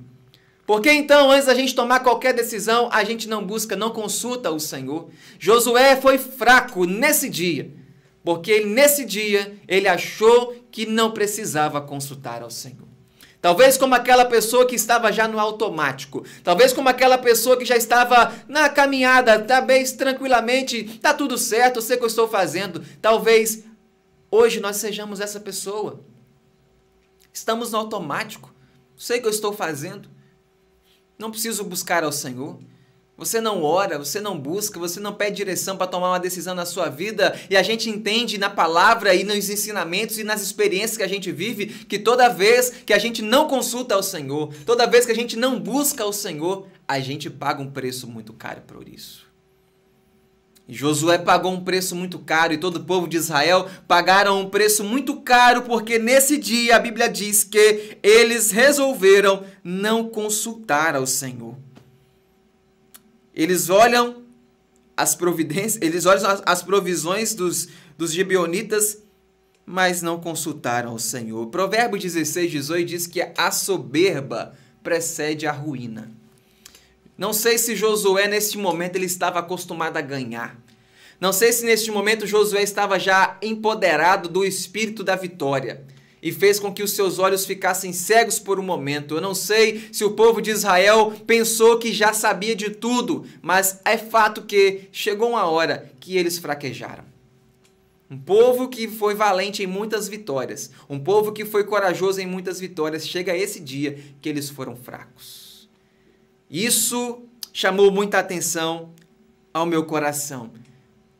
Por 0.64 0.81
que 0.81 0.93
então, 0.93 1.33
antes 1.33 1.47
da 1.47 1.55
gente 1.55 1.75
tomar 1.75 2.05
qualquer 2.05 2.33
decisão, 2.33 2.88
a 2.93 3.02
gente 3.02 3.29
não 3.29 3.45
busca, 3.45 3.75
não 3.75 3.90
consulta 3.90 4.52
o 4.52 4.61
Senhor? 4.61 5.11
Josué 5.37 5.97
foi 5.97 6.17
fraco 6.17 6.85
nesse 6.85 7.29
dia, 7.29 7.73
porque 8.23 8.61
nesse 8.61 9.05
dia 9.05 9.52
ele 9.67 9.88
achou 9.88 10.55
que 10.71 10.87
não 10.87 11.11
precisava 11.11 11.81
consultar 11.81 12.40
ao 12.40 12.50
Senhor. 12.50 12.89
Talvez 13.40 13.78
como 13.78 13.94
aquela 13.94 14.26
pessoa 14.26 14.66
que 14.66 14.75
estava 14.75 15.11
já 15.11 15.26
no 15.26 15.40
automático. 15.40 16.25
Talvez 16.44 16.73
como 16.73 16.90
aquela 16.90 17.16
pessoa 17.16 17.56
que 17.56 17.64
já 17.64 17.76
estava 17.76 18.35
na 18.47 18.68
caminhada, 18.68 19.38
talvez 19.40 19.92
tranquilamente, 19.92 20.99
tá 21.00 21.14
tudo 21.14 21.38
certo, 21.38 21.76
eu 21.76 21.82
sei 21.82 21.97
o 21.97 21.99
que 21.99 22.04
eu 22.04 22.09
estou 22.09 22.28
fazendo. 22.28 22.85
Talvez 23.00 23.64
hoje 24.30 24.61
nós 24.61 24.76
sejamos 24.76 25.20
essa 25.20 25.40
pessoa. 25.40 26.04
Estamos 27.32 27.73
no 27.73 27.78
automático. 27.78 28.52
Sei 28.97 29.18
o 29.18 29.23
que 29.23 29.28
eu 29.28 29.32
estou 29.32 29.52
fazendo. 29.52 30.09
não 31.18 31.30
preciso 31.30 31.64
buscar 31.64 32.04
ao 32.04 32.12
Senhor. 32.12 32.59
Você 33.21 33.39
não 33.39 33.62
ora, 33.62 33.99
você 33.99 34.19
não 34.19 34.39
busca, 34.39 34.81
você 34.81 34.99
não 34.99 35.12
pede 35.12 35.37
direção 35.37 35.77
para 35.77 35.87
tomar 35.87 36.09
uma 36.09 36.19
decisão 36.19 36.55
na 36.55 36.65
sua 36.65 36.89
vida. 36.89 37.39
E 37.50 37.57
a 37.57 37.62
gente 37.62 37.91
entende 37.91 38.39
na 38.39 38.49
palavra 38.49 39.15
e 39.15 39.25
nos 39.25 39.50
ensinamentos 39.50 40.19
e 40.19 40.25
nas 40.25 40.41
experiências 40.41 40.97
que 40.97 41.03
a 41.03 41.09
gente 41.09 41.31
vive 41.31 41.67
que 41.67 41.99
toda 41.99 42.31
vez 42.31 42.73
que 42.87 42.95
a 42.95 42.99
gente 42.99 43.21
não 43.21 43.47
consulta 43.47 43.95
ao 43.95 44.03
Senhor, 44.03 44.55
toda 44.65 44.87
vez 44.87 45.05
que 45.05 45.12
a 45.12 45.15
gente 45.15 45.37
não 45.37 45.61
busca 45.61 46.03
ao 46.03 46.15
Senhor, 46.15 46.67
a 46.89 46.99
gente 46.99 47.29
paga 47.29 47.61
um 47.61 47.71
preço 47.71 48.07
muito 48.07 48.33
caro 48.33 48.62
por 48.67 48.89
isso. 48.89 49.29
Josué 50.67 51.19
pagou 51.19 51.53
um 51.53 51.62
preço 51.62 51.95
muito 51.95 52.19
caro 52.21 52.55
e 52.55 52.59
todo 52.59 52.77
o 52.77 52.85
povo 52.85 53.07
de 53.07 53.19
Israel 53.19 53.69
pagaram 53.87 54.41
um 54.41 54.49
preço 54.49 54.83
muito 54.83 55.21
caro 55.21 55.61
porque 55.61 55.99
nesse 55.99 56.39
dia 56.39 56.77
a 56.77 56.79
Bíblia 56.79 57.07
diz 57.07 57.45
que 57.45 57.99
eles 58.03 58.50
resolveram 58.50 59.45
não 59.62 60.09
consultar 60.09 60.97
ao 60.97 61.07
Senhor. 61.07 61.55
Eles 63.40 63.70
olham 63.70 64.23
as 64.94 65.14
providências, 65.14 65.78
eles 65.80 66.04
olham 66.04 66.28
as, 66.28 66.42
as 66.44 66.62
provisões 66.62 67.32
dos, 67.32 67.68
dos 67.97 68.12
gibeonitas, 68.12 68.99
mas 69.64 70.02
não 70.02 70.20
consultaram 70.20 70.94
o 70.94 70.99
Senhor. 70.99 71.47
Provérbio 71.47 71.99
16, 71.99 72.50
18 72.50 72.87
diz 72.87 73.06
que 73.06 73.23
a 73.35 73.50
soberba 73.50 74.54
precede 74.82 75.47
a 75.47 75.52
ruína. 75.52 76.11
Não 77.16 77.32
sei 77.32 77.56
se 77.56 77.75
Josué, 77.75 78.28
neste 78.28 78.59
momento, 78.59 78.97
ele 78.97 79.06
estava 79.06 79.38
acostumado 79.38 79.97
a 79.97 80.02
ganhar. 80.02 80.61
Não 81.18 81.32
sei 81.32 81.50
se 81.50 81.64
neste 81.64 81.90
momento 81.90 82.26
Josué 82.26 82.62
estava 82.62 82.99
já 82.99 83.38
empoderado 83.40 84.28
do 84.28 84.44
espírito 84.44 85.02
da 85.02 85.16
vitória 85.16 85.82
e 86.23 86.33
fez 86.33 86.61
com 86.61 86.73
que 86.73 86.83
os 86.83 86.93
seus 86.93 87.19
olhos 87.19 87.47
ficassem 87.47 87.93
cegos 87.93 88.39
por 88.39 88.59
um 88.59 88.62
momento. 88.62 89.15
Eu 89.15 89.21
não 89.21 89.35
sei 89.35 89.89
se 89.93 90.05
o 90.05 90.12
povo 90.12 90.41
de 90.41 90.50
Israel 90.50 91.12
pensou 91.27 91.79
que 91.79 91.93
já 91.93 92.12
sabia 92.12 92.55
de 92.55 92.71
tudo, 92.71 93.25
mas 93.41 93.81
é 93.85 93.97
fato 93.97 94.43
que 94.43 94.89
chegou 94.93 95.31
uma 95.31 95.47
hora 95.47 95.91
que 95.99 96.17
eles 96.17 96.39
fraquejaram. 96.39 97.05
Um 98.11 98.19
povo 98.19 98.69
que 98.69 98.89
foi 98.89 99.15
valente 99.15 99.62
em 99.62 99.69
muitas 99.69 100.09
vitórias, 100.09 100.71
um 100.89 100.99
povo 100.99 101.31
que 101.33 101.45
foi 101.45 101.62
corajoso 101.62 102.21
em 102.21 102.27
muitas 102.27 102.59
vitórias, 102.59 103.07
chega 103.07 103.37
esse 103.37 103.61
dia 103.61 103.99
que 104.21 104.29
eles 104.29 104.50
foram 104.50 104.75
fracos. 104.75 105.69
Isso 106.50 107.23
chamou 107.53 107.93
muita 107.93 108.19
atenção 108.19 108.91
ao 109.55 109.65
meu 109.65 109.85
coração. 109.85 110.50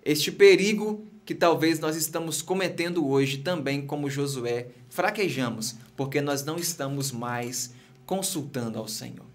Este 0.05 0.33
perigo 0.33 1.07
que 1.31 1.35
talvez 1.37 1.79
nós 1.79 1.95
estamos 1.95 2.43
cometendo 2.43 3.07
hoje 3.07 3.39
também 3.39 3.87
como 3.87 4.11
Josué, 4.11 4.67
fraquejamos 4.89 5.77
porque 5.97 6.21
nós 6.21 6.45
não 6.45 6.57
estamos 6.57 7.13
mais 7.13 7.71
consultando 8.05 8.77
ao 8.81 8.89
Senhor. 8.89 9.27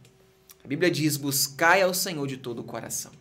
A 0.61 0.67
Bíblia 0.67 0.91
diz: 0.91 1.15
buscai 1.15 1.81
ao 1.81 1.93
Senhor 1.93 2.27
de 2.27 2.35
todo 2.35 2.59
o 2.59 2.63
coração. 2.65 3.13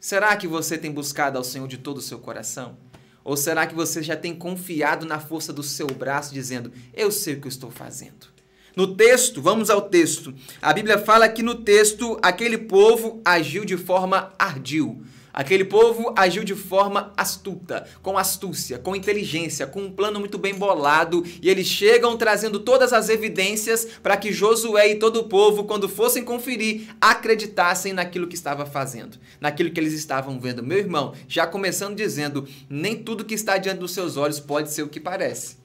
Será 0.00 0.36
que 0.36 0.48
você 0.48 0.76
tem 0.76 0.90
buscado 0.90 1.38
ao 1.38 1.44
Senhor 1.44 1.68
de 1.68 1.78
todo 1.78 1.98
o 1.98 2.02
seu 2.02 2.18
coração? 2.18 2.76
Ou 3.22 3.36
será 3.36 3.68
que 3.68 3.74
você 3.76 4.02
já 4.02 4.16
tem 4.16 4.34
confiado 4.34 5.06
na 5.06 5.20
força 5.20 5.52
do 5.52 5.62
seu 5.62 5.86
braço, 5.86 6.34
dizendo: 6.34 6.72
Eu 6.92 7.12
sei 7.12 7.34
o 7.34 7.40
que 7.40 7.46
eu 7.46 7.50
estou 7.50 7.70
fazendo? 7.70 8.26
No 8.74 8.96
texto, 8.96 9.40
vamos 9.40 9.70
ao 9.70 9.82
texto. 9.82 10.34
A 10.60 10.72
Bíblia 10.72 10.98
fala 10.98 11.28
que 11.28 11.40
no 11.40 11.54
texto 11.54 12.18
aquele 12.20 12.58
povo 12.58 13.22
agiu 13.24 13.64
de 13.64 13.76
forma 13.76 14.32
ardil. 14.36 15.04
Aquele 15.32 15.64
povo 15.64 16.12
agiu 16.14 16.44
de 16.44 16.54
forma 16.54 17.12
astuta, 17.16 17.88
com 18.02 18.18
astúcia, 18.18 18.78
com 18.78 18.94
inteligência, 18.94 19.66
com 19.66 19.82
um 19.82 19.90
plano 19.90 20.20
muito 20.20 20.36
bem 20.36 20.54
bolado, 20.54 21.24
e 21.40 21.48
eles 21.48 21.66
chegam 21.66 22.16
trazendo 22.16 22.60
todas 22.60 22.92
as 22.92 23.08
evidências 23.08 23.86
para 24.02 24.16
que 24.16 24.32
Josué 24.32 24.88
e 24.88 24.98
todo 24.98 25.20
o 25.20 25.28
povo, 25.28 25.64
quando 25.64 25.88
fossem 25.88 26.22
conferir, 26.22 26.94
acreditassem 27.00 27.94
naquilo 27.94 28.26
que 28.26 28.34
estava 28.34 28.66
fazendo, 28.66 29.18
naquilo 29.40 29.70
que 29.70 29.80
eles 29.80 29.94
estavam 29.94 30.38
vendo. 30.38 30.62
Meu 30.62 30.78
irmão, 30.78 31.14
já 31.26 31.46
começando 31.46 31.96
dizendo, 31.96 32.46
nem 32.68 32.96
tudo 32.96 33.24
que 33.24 33.34
está 33.34 33.56
diante 33.56 33.78
dos 33.78 33.92
seus 33.92 34.18
olhos 34.18 34.38
pode 34.38 34.70
ser 34.70 34.82
o 34.82 34.88
que 34.88 35.00
parece. 35.00 35.56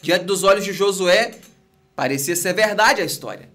Diante 0.00 0.24
dos 0.24 0.44
olhos 0.44 0.64
de 0.64 0.72
Josué, 0.72 1.34
parecia 1.96 2.36
ser 2.36 2.52
verdade 2.52 3.00
a 3.00 3.04
história. 3.04 3.48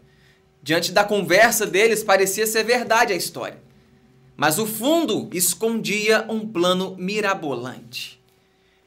Diante 0.61 0.91
da 0.91 1.05
conversa 1.05 1.65
deles, 1.65 2.03
parecia 2.03 2.45
ser 2.45 2.63
verdade 2.63 3.13
a 3.13 3.15
história. 3.15 3.68
Mas 4.39 4.57
o 4.57 4.65
fundo 4.65 5.29
escondia 5.33 6.25
um 6.29 6.47
plano 6.47 6.95
mirabolante. 6.97 8.23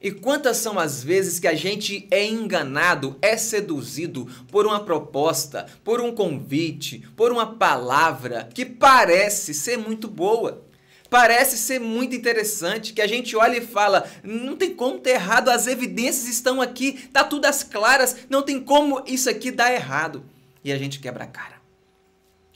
E 0.00 0.10
quantas 0.10 0.56
são 0.56 0.78
as 0.78 1.04
vezes 1.04 1.38
que 1.38 1.46
a 1.46 1.54
gente 1.54 2.08
é 2.10 2.26
enganado, 2.26 3.18
é 3.20 3.36
seduzido 3.36 4.26
por 4.50 4.64
uma 4.64 4.80
proposta, 4.80 5.66
por 5.84 6.00
um 6.00 6.14
convite, 6.14 7.06
por 7.14 7.30
uma 7.30 7.44
palavra 7.44 8.48
que 8.54 8.64
parece 8.64 9.52
ser 9.52 9.76
muito 9.76 10.08
boa, 10.08 10.64
parece 11.10 11.58
ser 11.58 11.78
muito 11.78 12.16
interessante, 12.16 12.94
que 12.94 13.02
a 13.02 13.06
gente 13.06 13.36
olha 13.36 13.58
e 13.58 13.66
fala: 13.66 14.10
não 14.24 14.56
tem 14.56 14.74
como 14.74 15.00
ter 15.00 15.16
errado, 15.16 15.50
as 15.50 15.66
evidências 15.66 16.28
estão 16.28 16.62
aqui, 16.62 17.10
tá 17.12 17.22
tudo 17.22 17.44
às 17.44 17.62
claras, 17.62 18.16
não 18.30 18.40
tem 18.40 18.58
como 18.58 19.04
isso 19.06 19.28
aqui 19.28 19.50
dar 19.50 19.70
errado. 19.70 20.24
E 20.64 20.72
a 20.72 20.78
gente 20.78 20.98
quebra 20.98 21.24
a 21.24 21.26
cara. 21.26 21.51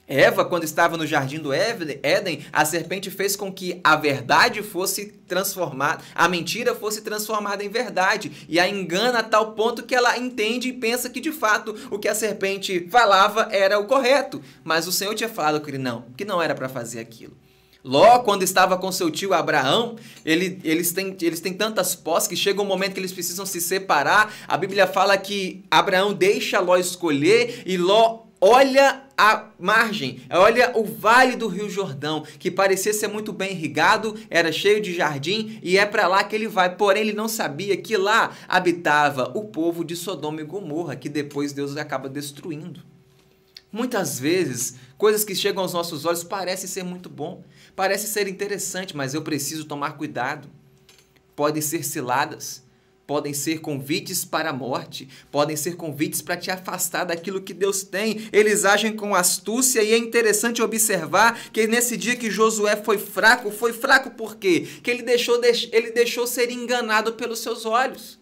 Eva, 0.08 0.44
quando 0.44 0.64
estava 0.64 0.96
no 0.96 1.06
jardim 1.06 1.38
do 1.38 1.52
Éden, 1.52 2.44
a 2.52 2.64
serpente 2.64 3.10
fez 3.10 3.34
com 3.34 3.52
que 3.52 3.80
a 3.82 3.96
verdade 3.96 4.62
fosse 4.62 5.06
transformada, 5.26 6.02
a 6.14 6.28
mentira 6.28 6.74
fosse 6.74 7.02
transformada 7.02 7.64
em 7.64 7.68
verdade, 7.68 8.46
e 8.48 8.60
a 8.60 8.68
engana 8.68 9.18
a 9.18 9.24
tal 9.24 9.52
ponto 9.52 9.82
que 9.82 9.94
ela 9.94 10.16
entende 10.16 10.68
e 10.68 10.72
pensa 10.72 11.10
que 11.10 11.20
de 11.20 11.32
fato 11.32 11.74
o 11.90 11.98
que 11.98 12.08
a 12.08 12.14
serpente 12.14 12.86
falava 12.88 13.48
era 13.50 13.78
o 13.78 13.86
correto, 13.86 14.40
mas 14.62 14.86
o 14.86 14.92
Senhor 14.92 15.14
tinha 15.14 15.28
falado 15.28 15.60
que 15.60 15.76
não, 15.76 16.04
que 16.16 16.24
não 16.24 16.40
era 16.40 16.54
para 16.54 16.68
fazer 16.68 17.00
aquilo. 17.00 17.36
Ló, 17.82 18.18
quando 18.20 18.42
estava 18.42 18.76
com 18.76 18.90
seu 18.90 19.12
tio 19.12 19.32
Abraão, 19.32 19.94
ele, 20.24 20.60
eles, 20.64 20.92
têm, 20.92 21.16
eles 21.22 21.38
têm 21.38 21.54
tantas 21.54 21.94
posses 21.94 22.28
que 22.28 22.34
chega 22.34 22.60
um 22.60 22.64
momento 22.64 22.94
que 22.94 23.00
eles 23.00 23.12
precisam 23.12 23.46
se 23.46 23.60
separar. 23.60 24.34
A 24.48 24.56
Bíblia 24.56 24.88
fala 24.88 25.16
que 25.16 25.64
Abraão 25.70 26.12
deixa 26.12 26.58
Ló 26.58 26.76
escolher 26.76 27.62
e 27.64 27.76
Ló 27.76 28.25
olha 28.46 29.02
a 29.18 29.48
margem, 29.58 30.20
olha 30.30 30.72
o 30.76 30.84
vale 30.84 31.36
do 31.36 31.48
Rio 31.48 31.68
Jordão, 31.68 32.24
que 32.38 32.50
parecia 32.50 32.92
ser 32.92 33.08
muito 33.08 33.32
bem 33.32 33.50
irrigado, 33.50 34.14
era 34.30 34.52
cheio 34.52 34.80
de 34.80 34.94
jardim 34.94 35.58
e 35.62 35.76
é 35.76 35.84
para 35.84 36.06
lá 36.06 36.22
que 36.22 36.36
ele 36.36 36.46
vai. 36.46 36.76
Porém, 36.76 37.02
ele 37.02 37.12
não 37.12 37.28
sabia 37.28 37.76
que 37.76 37.96
lá 37.96 38.36
habitava 38.46 39.32
o 39.34 39.44
povo 39.44 39.84
de 39.84 39.96
Sodoma 39.96 40.40
e 40.40 40.44
Gomorra, 40.44 40.94
que 40.94 41.08
depois 41.08 41.52
Deus 41.52 41.76
acaba 41.76 42.08
destruindo. 42.08 42.82
Muitas 43.72 44.18
vezes, 44.18 44.76
coisas 44.96 45.24
que 45.24 45.34
chegam 45.34 45.62
aos 45.62 45.72
nossos 45.72 46.04
olhos 46.04 46.22
parecem 46.22 46.68
ser 46.68 46.84
muito 46.84 47.10
bom, 47.10 47.42
parece 47.74 48.06
ser 48.06 48.28
interessante, 48.28 48.96
mas 48.96 49.12
eu 49.12 49.22
preciso 49.22 49.64
tomar 49.64 49.96
cuidado. 49.96 50.48
Podem 51.34 51.60
ser 51.60 51.84
ciladas 51.84 52.65
podem 53.06 53.32
ser 53.32 53.60
convites 53.60 54.24
para 54.24 54.50
a 54.50 54.52
morte, 54.52 55.08
podem 55.30 55.56
ser 55.56 55.76
convites 55.76 56.20
para 56.20 56.36
te 56.36 56.50
afastar 56.50 57.04
daquilo 57.04 57.40
que 57.40 57.54
Deus 57.54 57.82
tem. 57.82 58.28
Eles 58.32 58.64
agem 58.64 58.94
com 58.94 59.14
astúcia 59.14 59.82
e 59.82 59.92
é 59.92 59.98
interessante 59.98 60.60
observar 60.60 61.50
que 61.52 61.66
nesse 61.66 61.96
dia 61.96 62.16
que 62.16 62.30
Josué 62.30 62.76
foi 62.76 62.98
fraco, 62.98 63.50
foi 63.50 63.72
fraco 63.72 64.10
por 64.10 64.36
quê? 64.36 64.66
Que 64.82 64.90
ele 64.90 65.02
deixou, 65.02 65.40
ele 65.72 65.90
deixou 65.92 66.26
ser 66.26 66.50
enganado 66.50 67.12
pelos 67.12 67.38
seus 67.38 67.64
olhos. 67.64 68.18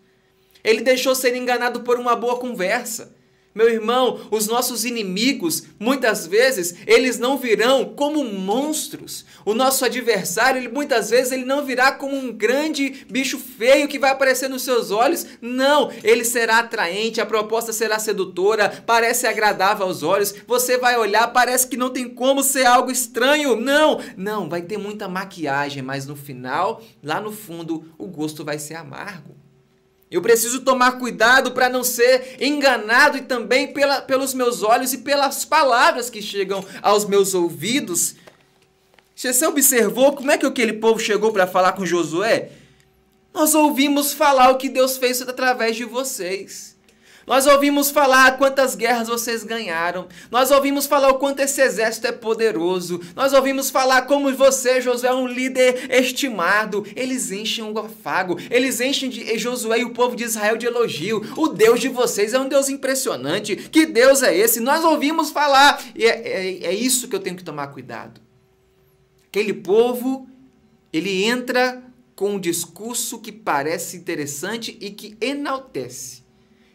Ele 0.62 0.80
deixou 0.80 1.14
ser 1.14 1.34
enganado 1.34 1.80
por 1.80 1.98
uma 1.98 2.16
boa 2.16 2.38
conversa. 2.38 3.14
Meu 3.54 3.68
irmão, 3.68 4.20
os 4.32 4.48
nossos 4.48 4.84
inimigos, 4.84 5.62
muitas 5.78 6.26
vezes, 6.26 6.74
eles 6.88 7.20
não 7.20 7.38
virão 7.38 7.84
como 7.84 8.24
monstros. 8.24 9.24
O 9.44 9.54
nosso 9.54 9.84
adversário, 9.84 10.60
ele, 10.60 10.68
muitas 10.68 11.10
vezes, 11.10 11.30
ele 11.30 11.44
não 11.44 11.64
virá 11.64 11.92
como 11.92 12.16
um 12.16 12.32
grande 12.32 13.06
bicho 13.08 13.38
feio 13.38 13.86
que 13.86 13.98
vai 13.98 14.10
aparecer 14.10 14.48
nos 14.48 14.62
seus 14.62 14.90
olhos. 14.90 15.24
Não, 15.40 15.88
ele 16.02 16.24
será 16.24 16.58
atraente, 16.58 17.20
a 17.20 17.26
proposta 17.26 17.72
será 17.72 18.00
sedutora, 18.00 18.82
parece 18.84 19.24
agradável 19.24 19.86
aos 19.86 20.02
olhos. 20.02 20.34
Você 20.48 20.76
vai 20.76 20.98
olhar, 20.98 21.32
parece 21.32 21.68
que 21.68 21.76
não 21.76 21.90
tem 21.90 22.08
como 22.08 22.42
ser 22.42 22.66
algo 22.66 22.90
estranho. 22.90 23.54
Não, 23.54 24.00
não, 24.16 24.48
vai 24.48 24.62
ter 24.62 24.78
muita 24.78 25.06
maquiagem, 25.06 25.80
mas 25.80 26.06
no 26.06 26.16
final, 26.16 26.82
lá 27.00 27.20
no 27.20 27.30
fundo, 27.30 27.84
o 27.96 28.08
gosto 28.08 28.44
vai 28.44 28.58
ser 28.58 28.74
amargo. 28.74 29.43
Eu 30.14 30.22
preciso 30.22 30.60
tomar 30.60 30.92
cuidado 30.92 31.50
para 31.50 31.68
não 31.68 31.82
ser 31.82 32.36
enganado 32.40 33.18
e 33.18 33.22
também 33.22 33.72
pela, 33.72 34.00
pelos 34.00 34.32
meus 34.32 34.62
olhos 34.62 34.92
e 34.92 34.98
pelas 34.98 35.44
palavras 35.44 36.08
que 36.08 36.22
chegam 36.22 36.64
aos 36.80 37.04
meus 37.04 37.34
ouvidos. 37.34 38.14
Você 39.12 39.44
observou 39.44 40.12
como 40.12 40.30
é 40.30 40.38
que 40.38 40.46
aquele 40.46 40.74
povo 40.74 41.00
chegou 41.00 41.32
para 41.32 41.48
falar 41.48 41.72
com 41.72 41.84
Josué? 41.84 42.52
Nós 43.34 43.56
ouvimos 43.56 44.12
falar 44.12 44.52
o 44.52 44.56
que 44.56 44.68
Deus 44.68 44.96
fez 44.96 45.20
através 45.20 45.74
de 45.74 45.84
vocês. 45.84 46.73
Nós 47.26 47.46
ouvimos 47.46 47.90
falar 47.90 48.36
quantas 48.36 48.74
guerras 48.74 49.08
vocês 49.08 49.42
ganharam. 49.44 50.06
Nós 50.30 50.50
ouvimos 50.50 50.86
falar 50.86 51.08
o 51.08 51.18
quanto 51.18 51.40
esse 51.40 51.60
exército 51.60 52.06
é 52.06 52.12
poderoso. 52.12 53.00
Nós 53.16 53.32
ouvimos 53.32 53.70
falar 53.70 54.02
como 54.02 54.32
você, 54.34 54.80
Josué, 54.80 55.08
é 55.08 55.14
um 55.14 55.26
líder 55.26 55.90
estimado. 55.90 56.86
Eles 56.94 57.30
enchem 57.30 57.64
o 57.64 57.78
afago. 57.78 58.38
Eles 58.50 58.80
enchem 58.80 59.08
de 59.08 59.38
Josué 59.38 59.80
e 59.80 59.84
o 59.84 59.90
povo 59.90 60.14
de 60.14 60.24
Israel 60.24 60.56
de 60.56 60.66
elogio. 60.66 61.22
O 61.36 61.48
Deus 61.48 61.80
de 61.80 61.88
vocês 61.88 62.34
é 62.34 62.38
um 62.38 62.48
Deus 62.48 62.68
impressionante. 62.68 63.56
Que 63.56 63.86
Deus 63.86 64.22
é 64.22 64.36
esse? 64.36 64.60
Nós 64.60 64.84
ouvimos 64.84 65.30
falar. 65.30 65.82
E 65.94 66.04
é, 66.04 66.28
é, 66.28 66.64
é 66.66 66.74
isso 66.74 67.08
que 67.08 67.16
eu 67.16 67.20
tenho 67.20 67.36
que 67.36 67.44
tomar 67.44 67.68
cuidado. 67.68 68.20
Aquele 69.28 69.54
povo, 69.54 70.28
ele 70.92 71.24
entra 71.24 71.82
com 72.14 72.34
um 72.34 72.40
discurso 72.40 73.18
que 73.18 73.32
parece 73.32 73.96
interessante 73.96 74.76
e 74.80 74.90
que 74.90 75.16
enaltece 75.20 76.23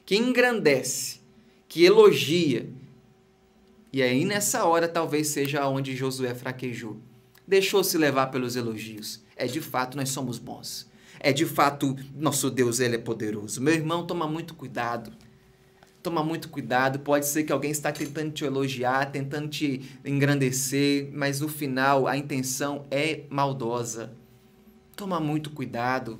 que 0.09 0.17
engrandece, 0.17 1.19
que 1.67 1.85
elogia. 1.85 2.67
E 3.93 4.01
aí 4.01 4.25
nessa 4.25 4.65
hora 4.65 4.87
talvez 4.87 5.27
seja 5.27 5.67
onde 5.67 5.95
Josué 5.95 6.33
fraquejou. 6.33 6.97
Deixou-se 7.47 7.95
levar 7.95 8.25
pelos 8.31 8.55
elogios. 8.55 9.23
É 9.35 9.45
de 9.45 9.61
fato 9.61 9.95
nós 9.95 10.09
somos 10.09 10.39
bons. 10.39 10.89
É 11.19 11.31
de 11.31 11.45
fato 11.45 11.95
nosso 12.15 12.49
Deus 12.49 12.79
ele 12.79 12.95
é 12.95 12.97
poderoso. 12.97 13.61
Meu 13.61 13.71
irmão, 13.71 14.03
toma 14.03 14.27
muito 14.27 14.55
cuidado. 14.55 15.11
Toma 16.01 16.23
muito 16.23 16.49
cuidado. 16.49 16.97
Pode 17.01 17.27
ser 17.27 17.43
que 17.43 17.53
alguém 17.53 17.69
está 17.69 17.91
tentando 17.91 18.31
te 18.31 18.43
elogiar, 18.43 19.11
tentando 19.11 19.47
te 19.47 19.95
engrandecer, 20.03 21.07
mas 21.13 21.39
no 21.39 21.47
final 21.47 22.07
a 22.07 22.17
intenção 22.17 22.87
é 22.89 23.25
maldosa. 23.29 24.11
Toma 24.95 25.19
muito 25.19 25.51
cuidado. 25.51 26.19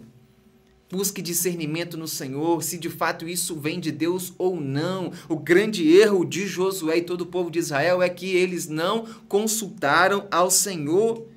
Busque 0.92 1.22
discernimento 1.22 1.96
no 1.96 2.08
Senhor, 2.08 2.64
se 2.64 2.78
de 2.78 2.90
fato 2.90 3.28
isso 3.28 3.56
vem 3.56 3.80
de 3.80 3.92
Deus 3.92 4.34
ou 4.40 4.60
não. 4.60 5.14
O 5.28 5.36
grande 5.36 5.88
erro 5.88 6.26
de 6.26 6.48
Josué 6.48 6.98
e 6.98 7.04
todo 7.04 7.22
o 7.22 7.28
povo 7.28 7.52
de 7.52 7.60
Israel 7.60 8.02
é 8.02 8.10
que 8.10 8.36
eles 8.36 8.68
não 8.68 9.06
consultaram 9.28 10.28
ao 10.32 10.50
Senhor. 10.50 11.28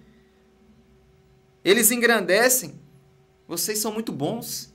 Eles 1.62 1.90
engrandecem. 1.90 2.80
Vocês 3.46 3.78
são 3.78 3.92
muito 3.92 4.10
bons. 4.10 4.72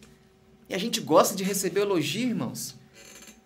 E 0.69 0.75
a 0.75 0.77
gente 0.77 1.01
gosta 1.01 1.35
de 1.35 1.43
receber 1.43 1.81
elogio, 1.81 2.29
irmãos. 2.29 2.77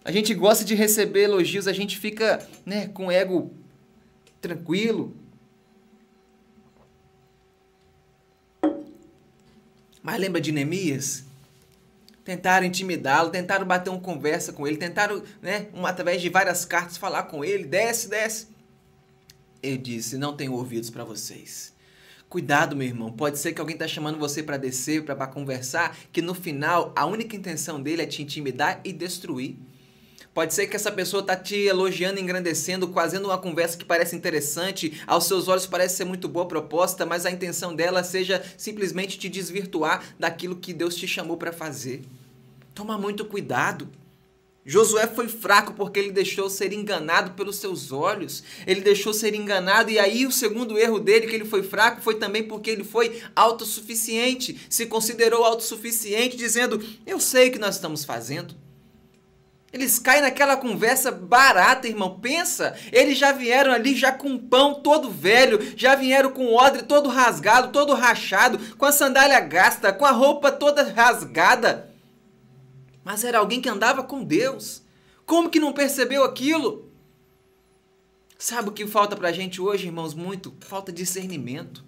A 0.03 0.11
gente 0.11 0.33
gosta 0.33 0.65
de 0.65 0.75
receber 0.75 1.21
elogios, 1.21 1.67
a 1.67 1.73
gente 1.73 1.97
fica 1.97 2.45
né, 2.65 2.87
com 2.87 3.11
ego 3.11 3.53
tranquilo. 4.41 5.15
Mas 10.01 10.19
lembra 10.19 10.41
de 10.41 10.51
Neemias? 10.51 11.23
Tentaram 12.23 12.65
intimidá-lo, 12.65 13.29
tentaram 13.29 13.65
bater 13.65 13.89
uma 13.89 13.99
conversa 13.99 14.53
com 14.53 14.67
ele, 14.67 14.77
tentaram, 14.77 15.23
né, 15.41 15.67
através 15.83 16.21
de 16.21 16.29
várias 16.29 16.65
cartas, 16.65 16.97
falar 16.97 17.23
com 17.23 17.43
ele: 17.43 17.65
desce, 17.65 18.07
desce. 18.07 18.47
Ele 19.61 19.77
disse: 19.77 20.17
Não 20.17 20.35
tenho 20.35 20.53
ouvidos 20.53 20.89
para 20.89 21.03
vocês. 21.03 21.73
Cuidado, 22.29 22.75
meu 22.75 22.87
irmão. 22.87 23.11
Pode 23.11 23.37
ser 23.37 23.51
que 23.51 23.59
alguém 23.59 23.73
está 23.73 23.87
chamando 23.87 24.17
você 24.17 24.41
para 24.41 24.55
descer, 24.55 25.03
para 25.03 25.27
conversar, 25.27 25.97
que 26.13 26.21
no 26.21 26.33
final 26.33 26.93
a 26.95 27.05
única 27.05 27.35
intenção 27.35 27.81
dele 27.81 28.03
é 28.03 28.05
te 28.05 28.21
intimidar 28.21 28.79
e 28.85 28.93
destruir. 28.93 29.57
Pode 30.33 30.53
ser 30.53 30.67
que 30.67 30.77
essa 30.77 30.91
pessoa 30.91 31.19
está 31.19 31.35
te 31.35 31.55
elogiando, 31.55 32.19
engrandecendo, 32.19 32.87
fazendo 32.93 33.25
uma 33.25 33.37
conversa 33.37 33.77
que 33.77 33.83
parece 33.83 34.15
interessante, 34.15 35.01
aos 35.05 35.25
seus 35.25 35.49
olhos 35.49 35.67
parece 35.67 35.97
ser 35.97 36.05
muito 36.05 36.29
boa 36.29 36.45
proposta, 36.45 37.05
mas 37.05 37.25
a 37.25 37.31
intenção 37.31 37.75
dela 37.75 38.01
seja 38.01 38.41
simplesmente 38.57 39.19
te 39.19 39.27
desvirtuar 39.27 40.01
daquilo 40.17 40.55
que 40.55 40.73
Deus 40.73 40.95
te 40.95 41.05
chamou 41.05 41.35
para 41.35 41.51
fazer. 41.51 42.01
Toma 42.73 42.97
muito 42.97 43.25
cuidado. 43.25 43.89
Josué 44.65 45.05
foi 45.07 45.27
fraco 45.27 45.73
porque 45.73 45.99
ele 45.99 46.11
deixou 46.11 46.49
ser 46.49 46.71
enganado 46.71 47.31
pelos 47.31 47.57
seus 47.57 47.91
olhos. 47.91 48.41
Ele 48.65 48.79
deixou 48.79 49.13
ser 49.13 49.33
enganado 49.33 49.89
e 49.89 49.99
aí 49.99 50.25
o 50.25 50.31
segundo 50.31 50.77
erro 50.77 50.99
dele 50.99 51.27
que 51.27 51.35
ele 51.35 51.45
foi 51.45 51.63
fraco 51.63 51.99
foi 51.99 52.15
também 52.15 52.43
porque 52.43 52.69
ele 52.69 52.85
foi 52.85 53.21
autossuficiente, 53.35 54.65
se 54.69 54.85
considerou 54.85 55.43
autossuficiente, 55.43 56.37
dizendo: 56.37 56.81
"Eu 57.05 57.19
sei 57.19 57.49
o 57.49 57.51
que 57.51 57.59
nós 57.59 57.75
estamos 57.75 58.05
fazendo. 58.05 58.55
Eles 59.73 59.97
caem 59.97 60.21
naquela 60.21 60.57
conversa 60.57 61.11
barata, 61.11 61.87
irmão. 61.87 62.19
Pensa, 62.19 62.75
eles 62.91 63.17
já 63.17 63.31
vieram 63.31 63.71
ali 63.71 63.95
já 63.95 64.11
com 64.11 64.37
pão 64.37 64.75
todo 64.75 65.09
velho, 65.09 65.59
já 65.77 65.95
vieram 65.95 66.31
com 66.31 66.47
o 66.47 66.55
odre 66.55 66.83
todo 66.83 67.07
rasgado, 67.07 67.71
todo 67.71 67.93
rachado, 67.93 68.59
com 68.75 68.85
a 68.85 68.91
sandália 68.91 69.39
gasta, 69.39 69.93
com 69.93 70.05
a 70.05 70.11
roupa 70.11 70.51
toda 70.51 70.83
rasgada. 70.83 71.89
Mas 73.03 73.23
era 73.23 73.39
alguém 73.39 73.61
que 73.61 73.69
andava 73.69 74.03
com 74.03 74.23
Deus. 74.23 74.83
Como 75.25 75.49
que 75.49 75.59
não 75.59 75.71
percebeu 75.71 76.23
aquilo? 76.25 76.91
Sabe 78.37 78.69
o 78.69 78.73
que 78.73 78.85
falta 78.85 79.15
pra 79.15 79.31
gente 79.31 79.61
hoje, 79.61 79.87
irmãos? 79.87 80.13
Muito. 80.13 80.53
Falta 80.59 80.91
discernimento. 80.91 81.85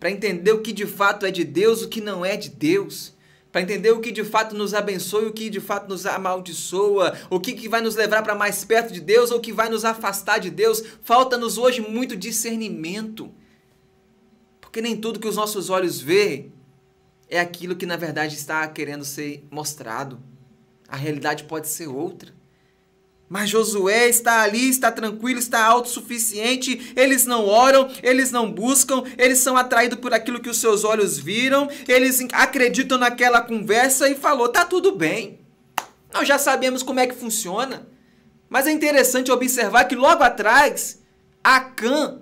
Para 0.00 0.10
entender 0.10 0.52
o 0.52 0.62
que 0.62 0.72
de 0.72 0.86
fato 0.86 1.26
é 1.26 1.30
de 1.30 1.44
Deus, 1.44 1.82
o 1.82 1.88
que 1.88 2.00
não 2.00 2.24
é 2.24 2.36
de 2.36 2.48
Deus 2.48 3.13
para 3.54 3.62
entender 3.62 3.92
o 3.92 4.00
que 4.00 4.10
de 4.10 4.24
fato 4.24 4.52
nos 4.52 4.74
abençoa 4.74 5.22
e 5.22 5.26
o 5.26 5.32
que 5.32 5.48
de 5.48 5.60
fato 5.60 5.88
nos 5.88 6.06
amaldiçoa, 6.06 7.16
o 7.30 7.38
que, 7.38 7.52
que 7.52 7.68
vai 7.68 7.80
nos 7.80 7.94
levar 7.94 8.20
para 8.24 8.34
mais 8.34 8.64
perto 8.64 8.92
de 8.92 9.00
Deus 9.00 9.30
ou 9.30 9.38
o 9.38 9.40
que 9.40 9.52
vai 9.52 9.68
nos 9.68 9.84
afastar 9.84 10.40
de 10.40 10.50
Deus. 10.50 10.82
Falta-nos 11.04 11.56
hoje 11.56 11.80
muito 11.80 12.16
discernimento. 12.16 13.32
Porque 14.60 14.80
nem 14.80 14.96
tudo 14.96 15.20
que 15.20 15.28
os 15.28 15.36
nossos 15.36 15.70
olhos 15.70 16.00
vê 16.00 16.50
é 17.28 17.38
aquilo 17.38 17.76
que 17.76 17.86
na 17.86 17.96
verdade 17.96 18.34
está 18.34 18.66
querendo 18.66 19.04
ser 19.04 19.46
mostrado. 19.52 20.18
A 20.88 20.96
realidade 20.96 21.44
pode 21.44 21.68
ser 21.68 21.86
outra. 21.86 22.34
Mas 23.28 23.50
Josué 23.50 24.08
está 24.08 24.42
ali, 24.42 24.68
está 24.68 24.92
tranquilo, 24.92 25.38
está 25.38 25.64
autossuficiente. 25.64 26.92
Eles 26.94 27.26
não 27.26 27.46
oram, 27.46 27.90
eles 28.02 28.30
não 28.30 28.50
buscam, 28.50 29.02
eles 29.16 29.38
são 29.38 29.56
atraídos 29.56 29.98
por 29.98 30.12
aquilo 30.12 30.40
que 30.40 30.50
os 30.50 30.58
seus 30.58 30.84
olhos 30.84 31.18
viram, 31.18 31.68
eles 31.88 32.20
acreditam 32.32 32.98
naquela 32.98 33.40
conversa 33.40 34.08
e 34.08 34.14
falou: 34.14 34.48
tá 34.48 34.64
tudo 34.64 34.94
bem. 34.94 35.40
Nós 36.12 36.28
já 36.28 36.38
sabemos 36.38 36.82
como 36.82 37.00
é 37.00 37.06
que 37.06 37.14
funciona. 37.14 37.88
Mas 38.48 38.66
é 38.66 38.70
interessante 38.70 39.32
observar 39.32 39.84
que 39.84 39.96
logo 39.96 40.22
atrás, 40.22 41.02
Acã 41.42 42.20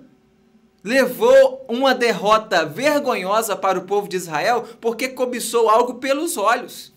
levou 0.82 1.66
uma 1.68 1.94
derrota 1.94 2.64
vergonhosa 2.64 3.54
para 3.54 3.78
o 3.78 3.84
povo 3.84 4.08
de 4.08 4.16
Israel 4.16 4.66
porque 4.80 5.08
cobiçou 5.08 5.68
algo 5.68 5.96
pelos 5.96 6.36
olhos. 6.36 6.92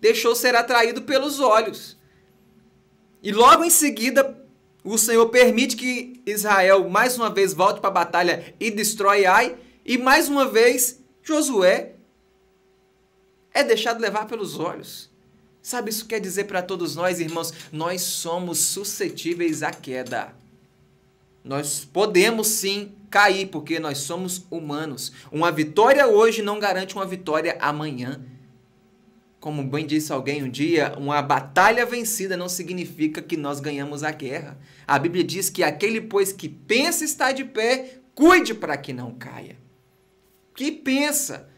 Deixou 0.00 0.34
ser 0.34 0.56
atraído 0.56 1.02
pelos 1.02 1.38
olhos. 1.38 1.99
E 3.22 3.32
logo 3.32 3.64
em 3.64 3.70
seguida, 3.70 4.38
o 4.82 4.96
Senhor 4.96 5.28
permite 5.28 5.76
que 5.76 6.22
Israel 6.24 6.88
mais 6.88 7.16
uma 7.16 7.30
vez 7.30 7.52
volte 7.52 7.80
para 7.80 7.90
a 7.90 7.92
batalha 7.92 8.54
e 8.58 8.70
destrói 8.70 9.26
Ai. 9.26 9.56
E 9.84 9.98
mais 9.98 10.28
uma 10.28 10.46
vez, 10.46 11.00
Josué 11.22 11.94
é 13.52 13.64
deixado 13.64 14.00
levar 14.00 14.26
pelos 14.26 14.58
olhos. 14.58 15.10
Sabe, 15.62 15.90
isso 15.90 16.06
quer 16.06 16.20
dizer 16.20 16.44
para 16.44 16.62
todos 16.62 16.96
nós, 16.96 17.20
irmãos, 17.20 17.52
nós 17.70 18.00
somos 18.02 18.58
suscetíveis 18.58 19.62
à 19.62 19.70
queda. 19.70 20.34
Nós 21.44 21.84
podemos 21.84 22.46
sim 22.48 22.92
cair, 23.10 23.46
porque 23.46 23.78
nós 23.78 23.98
somos 23.98 24.44
humanos. 24.50 25.12
Uma 25.30 25.50
vitória 25.50 26.06
hoje 26.06 26.42
não 26.42 26.58
garante 26.58 26.94
uma 26.94 27.06
vitória 27.06 27.58
amanhã. 27.60 28.20
Como 29.40 29.64
bem 29.64 29.86
disse 29.86 30.12
alguém 30.12 30.42
um 30.42 30.50
dia, 30.50 30.94
uma 30.98 31.22
batalha 31.22 31.86
vencida 31.86 32.36
não 32.36 32.48
significa 32.48 33.22
que 33.22 33.38
nós 33.38 33.58
ganhamos 33.58 34.04
a 34.04 34.12
guerra. 34.12 34.58
A 34.86 34.98
Bíblia 34.98 35.24
diz 35.24 35.48
que 35.48 35.64
aquele, 35.64 36.00
pois, 36.00 36.30
que 36.30 36.46
pensa 36.46 37.04
estar 37.04 37.32
de 37.32 37.44
pé, 37.44 38.00
cuide 38.14 38.52
para 38.52 38.76
que 38.76 38.92
não 38.92 39.14
caia. 39.14 39.56
Que 40.54 40.70
pensa? 40.70 41.49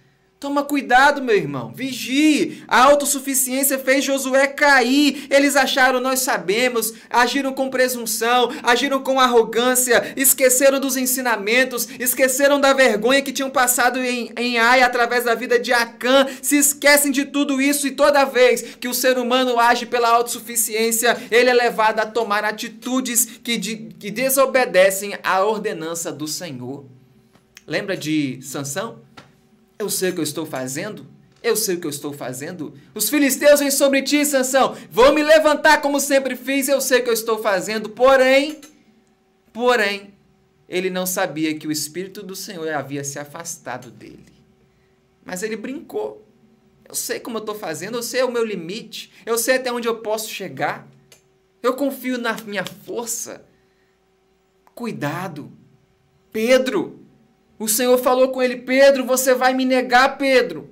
Toma 0.43 0.65
cuidado, 0.65 1.23
meu 1.23 1.37
irmão. 1.37 1.73
Vigie. 1.73 2.65
A 2.67 2.83
autossuficiência 2.83 3.79
fez 3.79 4.05
Josué 4.05 4.49
cair. 4.49 5.29
Eles 5.31 5.55
acharam, 5.55 6.01
nós 6.01 6.19
sabemos. 6.19 6.95
Agiram 7.09 7.53
com 7.53 7.71
presunção, 7.71 8.51
agiram 8.61 9.01
com 9.01 9.21
arrogância, 9.21 10.13
esqueceram 10.17 10.81
dos 10.81 10.97
ensinamentos, 10.97 11.89
esqueceram 11.97 12.61
da 12.61 12.73
vergonha 12.73 13.23
que 13.23 13.31
tinham 13.31 13.51
passado 13.51 14.01
em, 14.01 14.33
em 14.37 14.59
Ai 14.59 14.83
através 14.83 15.23
da 15.23 15.37
vida 15.37 15.61
de 15.61 15.73
Acã. 15.73 16.27
Se 16.43 16.57
esquecem 16.57 17.13
de 17.13 17.25
tudo 17.25 17.63
isso 17.63 17.87
e 17.87 17.93
toda 17.93 18.25
vez 18.25 18.63
que 18.81 18.89
o 18.89 18.95
ser 18.95 19.19
humano 19.19 19.61
age 19.61 19.87
pela 19.87 20.09
autossuficiência, 20.09 21.17
ele 21.31 21.51
é 21.51 21.55
levado 21.55 22.01
a 22.01 22.07
tomar 22.07 22.45
atitudes 22.45 23.25
que, 23.45 23.57
de, 23.57 23.77
que 23.97 24.11
desobedecem 24.11 25.17
à 25.23 25.45
ordenança 25.45 26.11
do 26.11 26.27
Senhor. 26.27 26.85
Lembra 27.65 27.97
de 27.97 28.41
Sansão? 28.43 29.12
Eu 29.83 29.91
sei 29.91 30.11
o 30.11 30.13
que 30.15 30.21
eu 30.21 30.25
estou 30.25 30.47
fazendo. 30.47 31.05
Eu 31.43 31.57
sei 31.57 31.75
o 31.75 31.81
que 31.81 31.87
eu 31.89 31.91
estou 31.91 32.13
fazendo. 32.13 32.73
Os 32.95 33.11
filisteus 33.11 33.59
vêm 33.59 33.71
sobre 33.71 34.01
ti, 34.03 34.25
Sansão. 34.25 34.77
Vou 34.93 35.13
me 35.13 35.25
levantar 35.25 35.83
como 35.83 35.99
sempre 35.99 36.37
fiz. 36.37 36.69
Eu 36.69 36.81
sei 36.81 37.01
o 37.01 37.03
que 37.03 37.11
eu 37.11 37.15
estou 37.15 37.43
fazendo. 37.43 37.89
Porém, 37.89 38.61
porém, 39.53 40.15
ele 40.69 40.89
não 40.89 41.05
sabia 41.05 41.59
que 41.59 41.67
o 41.67 41.73
Espírito 41.73 42.23
do 42.23 42.37
Senhor 42.37 42.69
havia 42.69 43.03
se 43.03 43.19
afastado 43.19 43.91
dele. 43.91 44.33
Mas 45.25 45.43
ele 45.43 45.57
brincou. 45.57 46.25
Eu 46.89 46.95
sei 46.95 47.19
como 47.19 47.39
eu 47.39 47.41
estou 47.41 47.55
fazendo, 47.57 47.99
eu 47.99 48.03
sei 48.05 48.23
o 48.23 48.31
meu 48.31 48.45
limite, 48.45 49.13
eu 49.27 49.37
sei 49.37 49.57
até 49.57 49.73
onde 49.73 49.89
eu 49.89 49.97
posso 49.97 50.29
chegar. 50.29 50.87
Eu 51.61 51.75
confio 51.75 52.19
na 52.19 52.35
minha 52.45 52.65
força. 52.65 53.45
Cuidado. 54.77 55.51
Pedro, 56.31 57.02
o 57.63 57.69
Senhor 57.69 57.97
falou 57.99 58.29
com 58.29 58.43
ele: 58.43 58.57
Pedro, 58.57 59.05
você 59.05 59.35
vai 59.35 59.55
me 59.55 59.65
negar, 59.65 60.19
Pedro. 60.19 60.71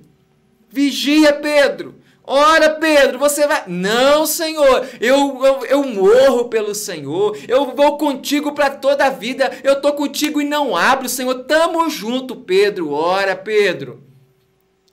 Vigia, 0.69 1.33
Pedro. 1.33 1.95
Ora, 2.23 2.69
Pedro, 2.69 3.17
você 3.17 3.47
vai. 3.47 3.63
Não, 3.67 4.25
Senhor, 4.25 4.87
eu, 4.99 5.43
eu, 5.43 5.65
eu 5.65 5.83
morro 5.83 6.49
pelo 6.49 6.73
Senhor, 6.73 7.37
eu 7.47 7.75
vou 7.75 7.97
contigo 7.97 8.53
para 8.53 8.69
toda 8.69 9.05
a 9.05 9.09
vida, 9.09 9.51
eu 9.63 9.81
tô 9.81 9.93
contigo 9.93 10.39
e 10.39 10.45
não 10.45 10.75
abro, 10.75 11.09
Senhor. 11.09 11.43
Tamo 11.43 11.89
junto, 11.89 12.35
Pedro. 12.35 12.91
Ora, 12.91 13.35
Pedro. 13.35 14.03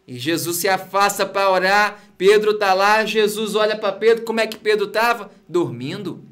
E 0.06 0.18
Jesus 0.18 0.56
se 0.56 0.68
afasta 0.68 1.26
para 1.26 1.50
orar. 1.50 2.02
Pedro 2.16 2.54
tá 2.54 2.72
lá, 2.72 3.04
Jesus 3.04 3.54
olha 3.54 3.76
para 3.76 3.92
Pedro. 3.92 4.24
Como 4.24 4.40
é 4.40 4.46
que 4.46 4.56
Pedro 4.56 4.87
estava? 4.87 5.30
Dormindo. 5.46 6.24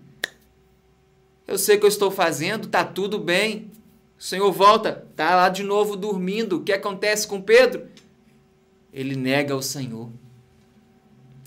Eu 1.46 1.59
sei 1.59 1.76
o 1.76 1.79
que 1.79 1.85
eu 1.85 1.88
estou 1.90 2.11
fazendo, 2.11 2.66
tá 2.66 2.83
tudo 2.83 3.18
bem. 3.18 3.70
O 4.18 4.22
Senhor 4.22 4.50
volta, 4.50 5.07
tá 5.14 5.37
lá 5.37 5.48
de 5.50 5.62
novo 5.62 5.94
dormindo. 5.94 6.57
O 6.57 6.62
que 6.62 6.72
acontece 6.72 7.26
com 7.26 7.40
Pedro? 7.40 7.87
Ele 8.90 9.14
nega 9.14 9.55
o 9.55 9.62
Senhor. 9.62 10.11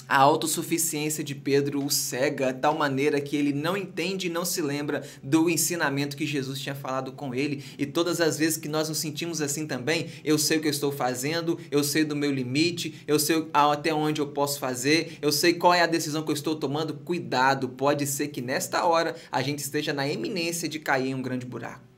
A 0.07 0.17
autossuficiência 0.17 1.23
de 1.23 1.35
Pedro 1.35 1.85
o 1.85 1.89
cega 1.89 2.51
de 2.51 2.59
tal 2.59 2.75
maneira 2.75 3.21
que 3.21 3.35
ele 3.35 3.53
não 3.53 3.77
entende 3.77 4.25
e 4.25 4.29
não 4.29 4.43
se 4.43 4.59
lembra 4.59 5.03
do 5.21 5.47
ensinamento 5.49 6.17
que 6.17 6.25
Jesus 6.25 6.59
tinha 6.59 6.73
falado 6.73 7.11
com 7.11 7.33
ele. 7.33 7.63
E 7.77 7.85
todas 7.85 8.21
as 8.21 8.37
vezes 8.37 8.57
que 8.57 8.67
nós 8.67 8.89
nos 8.89 8.97
sentimos 8.99 9.39
assim 9.39 9.67
também, 9.67 10.07
eu 10.23 10.37
sei 10.37 10.57
o 10.57 10.61
que 10.61 10.67
eu 10.67 10.71
estou 10.71 10.91
fazendo, 10.91 11.59
eu 11.69 11.83
sei 11.83 12.03
do 12.03 12.15
meu 12.15 12.31
limite, 12.31 13.03
eu 13.07 13.19
sei 13.19 13.47
até 13.53 13.93
onde 13.93 14.21
eu 14.21 14.27
posso 14.27 14.59
fazer, 14.59 15.17
eu 15.21 15.31
sei 15.31 15.53
qual 15.53 15.73
é 15.73 15.81
a 15.81 15.87
decisão 15.87 16.23
que 16.23 16.29
eu 16.31 16.35
estou 16.35 16.55
tomando. 16.55 16.93
Cuidado, 16.93 17.69
pode 17.69 18.05
ser 18.07 18.29
que 18.29 18.41
nesta 18.41 18.85
hora 18.85 19.15
a 19.31 19.43
gente 19.43 19.59
esteja 19.59 19.93
na 19.93 20.07
eminência 20.07 20.69
de 20.69 20.79
cair 20.79 21.09
em 21.09 21.15
um 21.15 21.21
grande 21.21 21.45
buraco. 21.45 21.88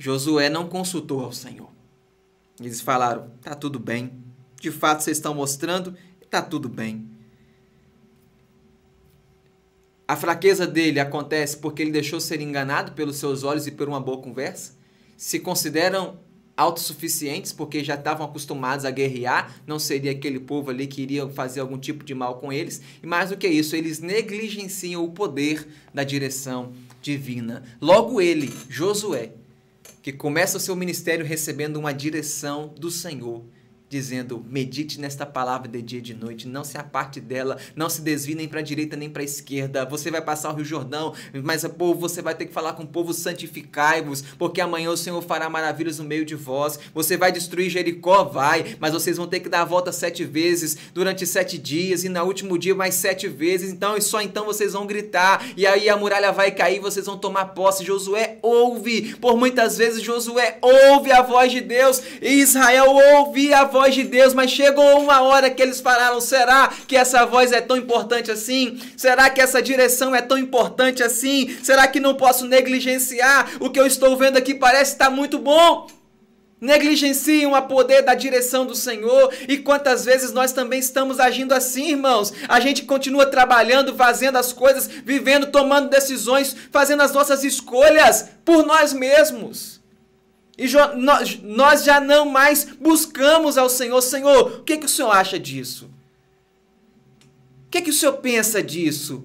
Josué 0.00 0.48
não 0.48 0.66
consultou 0.66 1.20
ao 1.22 1.30
Senhor. 1.30 1.70
Eles 2.58 2.80
falaram: 2.80 3.30
tá 3.42 3.54
tudo 3.54 3.78
bem. 3.78 4.14
De 4.58 4.70
fato, 4.70 5.02
vocês 5.02 5.18
estão 5.18 5.34
mostrando 5.34 5.94
tá 6.30 6.40
tudo 6.40 6.68
bem. 6.68 7.06
A 10.08 10.16
fraqueza 10.16 10.66
dele 10.66 11.00
acontece 11.00 11.58
porque 11.58 11.82
ele 11.82 11.90
deixou 11.90 12.18
ser 12.18 12.40
enganado 12.40 12.92
pelos 12.92 13.16
seus 13.16 13.44
olhos 13.44 13.66
e 13.66 13.72
por 13.72 13.88
uma 13.88 14.00
boa 14.00 14.22
conversa? 14.22 14.72
Se 15.16 15.38
consideram 15.38 16.18
autossuficientes 16.56 17.52
porque 17.52 17.84
já 17.84 17.94
estavam 17.94 18.26
acostumados 18.26 18.84
a 18.84 18.90
guerrear, 18.90 19.60
não 19.66 19.78
seria 19.78 20.12
aquele 20.12 20.40
povo 20.40 20.70
ali 20.70 20.86
que 20.86 21.02
iria 21.02 21.28
fazer 21.28 21.60
algum 21.60 21.78
tipo 21.78 22.04
de 22.04 22.14
mal 22.14 22.38
com 22.38 22.52
eles. 22.52 22.80
E 23.02 23.06
mais 23.06 23.30
do 23.30 23.36
que 23.36 23.48
isso, 23.48 23.76
eles 23.76 24.00
negligenciam 24.00 25.04
o 25.04 25.12
poder 25.12 25.66
da 25.92 26.04
direção 26.04 26.72
divina. 27.02 27.62
Logo 27.80 28.20
ele, 28.20 28.52
Josué, 28.68 29.32
que 30.02 30.12
começa 30.12 30.56
o 30.56 30.60
seu 30.60 30.74
ministério 30.74 31.24
recebendo 31.24 31.76
uma 31.76 31.92
direção 31.92 32.68
do 32.78 32.90
Senhor, 32.90 33.44
dizendo: 33.90 34.42
medite 34.48 35.00
nesta 35.00 35.26
palavra 35.26 35.68
de 35.68 35.82
dia 35.82 35.98
e 35.98 36.02
de 36.02 36.14
noite, 36.14 36.46
não 36.46 36.62
se 36.62 36.78
aparte 36.78 37.20
dela, 37.20 37.58
não 37.74 37.90
se 37.90 38.00
desvie 38.00 38.36
nem 38.36 38.46
para 38.46 38.60
a 38.60 38.62
direita 38.62 38.96
nem 38.96 39.10
para 39.10 39.20
a 39.20 39.24
esquerda. 39.24 39.84
Você 39.84 40.10
vai 40.10 40.22
passar 40.22 40.50
o 40.52 40.54
Rio 40.54 40.64
Jordão, 40.64 41.12
mas 41.42 41.66
povo, 41.76 42.00
você 42.00 42.22
vai 42.22 42.34
ter 42.34 42.46
que 42.46 42.52
falar 42.52 42.74
com 42.74 42.84
o 42.84 42.86
povo: 42.86 43.12
santificai-vos, 43.12 44.22
porque 44.38 44.60
amanhã 44.60 44.90
o 44.90 44.96
Senhor 44.96 45.20
fará 45.22 45.50
maravilhas 45.50 45.98
no 45.98 46.04
meio 46.04 46.24
de 46.24 46.36
vós. 46.36 46.78
Você 46.94 47.16
vai 47.16 47.32
destruir 47.32 47.68
Jericó, 47.68 48.24
vai, 48.24 48.76
mas 48.78 48.92
vocês 48.92 49.16
vão 49.16 49.26
ter 49.26 49.40
que 49.40 49.48
dar 49.48 49.62
a 49.62 49.64
volta 49.64 49.90
sete 49.90 50.24
vezes 50.24 50.76
durante 50.94 51.26
sete 51.26 51.58
dias 51.58 52.04
e 52.04 52.08
no 52.08 52.22
último 52.22 52.56
dia 52.56 52.74
mais 52.74 52.94
sete 52.94 53.26
vezes. 53.26 53.72
Então, 53.72 53.96
e 53.96 54.00
só 54.00 54.22
então 54.22 54.44
vocês 54.44 54.72
vão 54.72 54.86
gritar, 54.86 55.44
e 55.56 55.66
aí 55.66 55.88
a 55.88 55.96
muralha 55.96 56.30
vai 56.30 56.52
cair, 56.52 56.78
vocês 56.78 57.06
vão 57.06 57.18
tomar 57.18 57.46
posse. 57.46 57.84
Josué 57.84 58.38
ouve, 58.40 59.16
por 59.16 59.36
muitas 59.36 59.76
vezes 59.76 60.00
Josué 60.00 60.58
ouve 60.62 61.10
a 61.10 61.22
voz 61.22 61.50
de 61.50 61.60
Deus, 61.60 62.00
e 62.22 62.40
Israel 62.40 62.86
ouve 63.16 63.52
a 63.52 63.64
voz 63.64 63.79
voz 63.80 63.94
de 63.94 64.02
Deus, 64.02 64.34
mas 64.34 64.50
chegou 64.50 65.00
uma 65.00 65.22
hora 65.22 65.48
que 65.48 65.62
eles 65.62 65.80
falaram: 65.80 66.20
será 66.20 66.68
que 66.86 66.94
essa 66.94 67.24
voz 67.24 67.50
é 67.50 67.62
tão 67.62 67.78
importante 67.78 68.30
assim? 68.30 68.78
Será 68.94 69.30
que 69.30 69.40
essa 69.40 69.62
direção 69.62 70.14
é 70.14 70.20
tão 70.20 70.36
importante 70.36 71.02
assim? 71.02 71.56
Será 71.62 71.88
que 71.88 71.98
não 71.98 72.14
posso 72.14 72.44
negligenciar? 72.44 73.52
O 73.58 73.70
que 73.70 73.80
eu 73.80 73.86
estou 73.86 74.18
vendo 74.18 74.36
aqui 74.36 74.54
parece 74.54 74.92
estar 74.92 75.08
muito 75.08 75.38
bom. 75.38 75.86
Negligenciam 76.60 77.54
a 77.54 77.62
poder 77.62 78.02
da 78.02 78.14
direção 78.14 78.66
do 78.66 78.74
Senhor. 78.74 79.32
E 79.48 79.56
quantas 79.56 80.04
vezes 80.04 80.30
nós 80.30 80.52
também 80.52 80.78
estamos 80.78 81.18
agindo 81.18 81.54
assim, 81.54 81.92
irmãos? 81.92 82.34
A 82.46 82.60
gente 82.60 82.82
continua 82.82 83.24
trabalhando, 83.24 83.96
fazendo 83.96 84.36
as 84.36 84.52
coisas, 84.52 84.86
vivendo, 84.86 85.46
tomando 85.46 85.88
decisões, 85.88 86.54
fazendo 86.70 87.02
as 87.02 87.12
nossas 87.12 87.44
escolhas 87.44 88.28
por 88.44 88.66
nós 88.66 88.92
mesmos. 88.92 89.79
E 90.60 90.68
nós, 91.42 91.82
já 91.82 91.98
não 91.98 92.26
mais 92.26 92.64
buscamos 92.78 93.56
ao 93.56 93.70
Senhor. 93.70 94.02
Senhor, 94.02 94.58
o 94.58 94.62
que, 94.62 94.76
que 94.76 94.84
o 94.84 94.90
Senhor 94.90 95.10
acha 95.10 95.38
disso? 95.38 95.86
O 97.66 97.70
que, 97.70 97.80
que 97.80 97.88
o 97.88 97.94
Senhor 97.94 98.12
pensa 98.18 98.62
disso? 98.62 99.24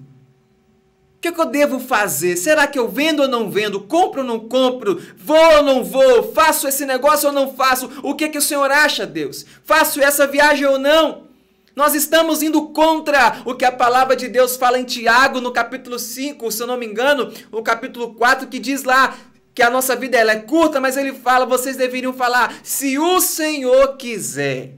O 1.16 1.20
que, 1.20 1.30
que 1.30 1.38
eu 1.38 1.44
devo 1.44 1.78
fazer? 1.78 2.36
Será 2.36 2.66
que 2.66 2.78
eu 2.78 2.88
vendo 2.88 3.20
ou 3.20 3.28
não 3.28 3.50
vendo? 3.50 3.80
Compro 3.80 4.22
ou 4.22 4.26
não 4.26 4.48
compro? 4.48 4.98
Vou 5.18 5.56
ou 5.56 5.62
não 5.62 5.84
vou? 5.84 6.32
Faço 6.32 6.66
esse 6.66 6.86
negócio 6.86 7.28
ou 7.28 7.34
não 7.34 7.52
faço? 7.52 7.90
O 8.02 8.14
que, 8.14 8.30
que 8.30 8.38
o 8.38 8.42
Senhor 8.42 8.70
acha, 8.70 9.04
Deus? 9.04 9.44
Faço 9.62 10.00
essa 10.00 10.26
viagem 10.26 10.64
ou 10.64 10.78
não? 10.78 11.26
Nós 11.74 11.94
estamos 11.94 12.42
indo 12.42 12.68
contra 12.68 13.42
o 13.44 13.54
que 13.54 13.66
a 13.66 13.72
palavra 13.72 14.16
de 14.16 14.26
Deus 14.26 14.56
fala 14.56 14.78
em 14.78 14.84
Tiago, 14.84 15.42
no 15.42 15.52
capítulo 15.52 15.98
5, 15.98 16.50
se 16.50 16.62
eu 16.62 16.66
não 16.66 16.78
me 16.78 16.86
engano, 16.86 17.30
o 17.52 17.62
capítulo 17.62 18.14
4, 18.14 18.46
que 18.46 18.58
diz 18.58 18.84
lá: 18.84 19.14
que 19.56 19.62
a 19.62 19.70
nossa 19.70 19.96
vida 19.96 20.18
ela 20.18 20.32
é 20.32 20.40
curta, 20.40 20.78
mas 20.78 20.98
ele 20.98 21.14
fala, 21.14 21.46
vocês 21.46 21.78
deveriam 21.78 22.12
falar, 22.12 22.60
se 22.62 22.98
o 22.98 23.22
Senhor 23.22 23.96
quiser, 23.96 24.74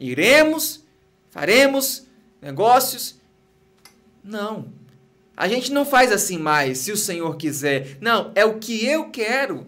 iremos, 0.00 0.84
faremos 1.30 2.04
negócios. 2.42 3.20
Não. 4.22 4.72
A 5.36 5.46
gente 5.46 5.70
não 5.70 5.84
faz 5.84 6.10
assim 6.10 6.38
mais, 6.38 6.78
se 6.78 6.90
o 6.90 6.96
Senhor 6.96 7.36
quiser. 7.36 7.96
Não, 8.00 8.32
é 8.34 8.44
o 8.44 8.58
que 8.58 8.84
eu 8.84 9.10
quero. 9.10 9.64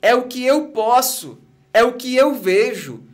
É 0.00 0.14
o 0.14 0.26
que 0.26 0.42
eu 0.42 0.68
posso. 0.68 1.38
É 1.74 1.84
o 1.84 1.98
que 1.98 2.16
eu 2.16 2.34
vejo. 2.34 3.04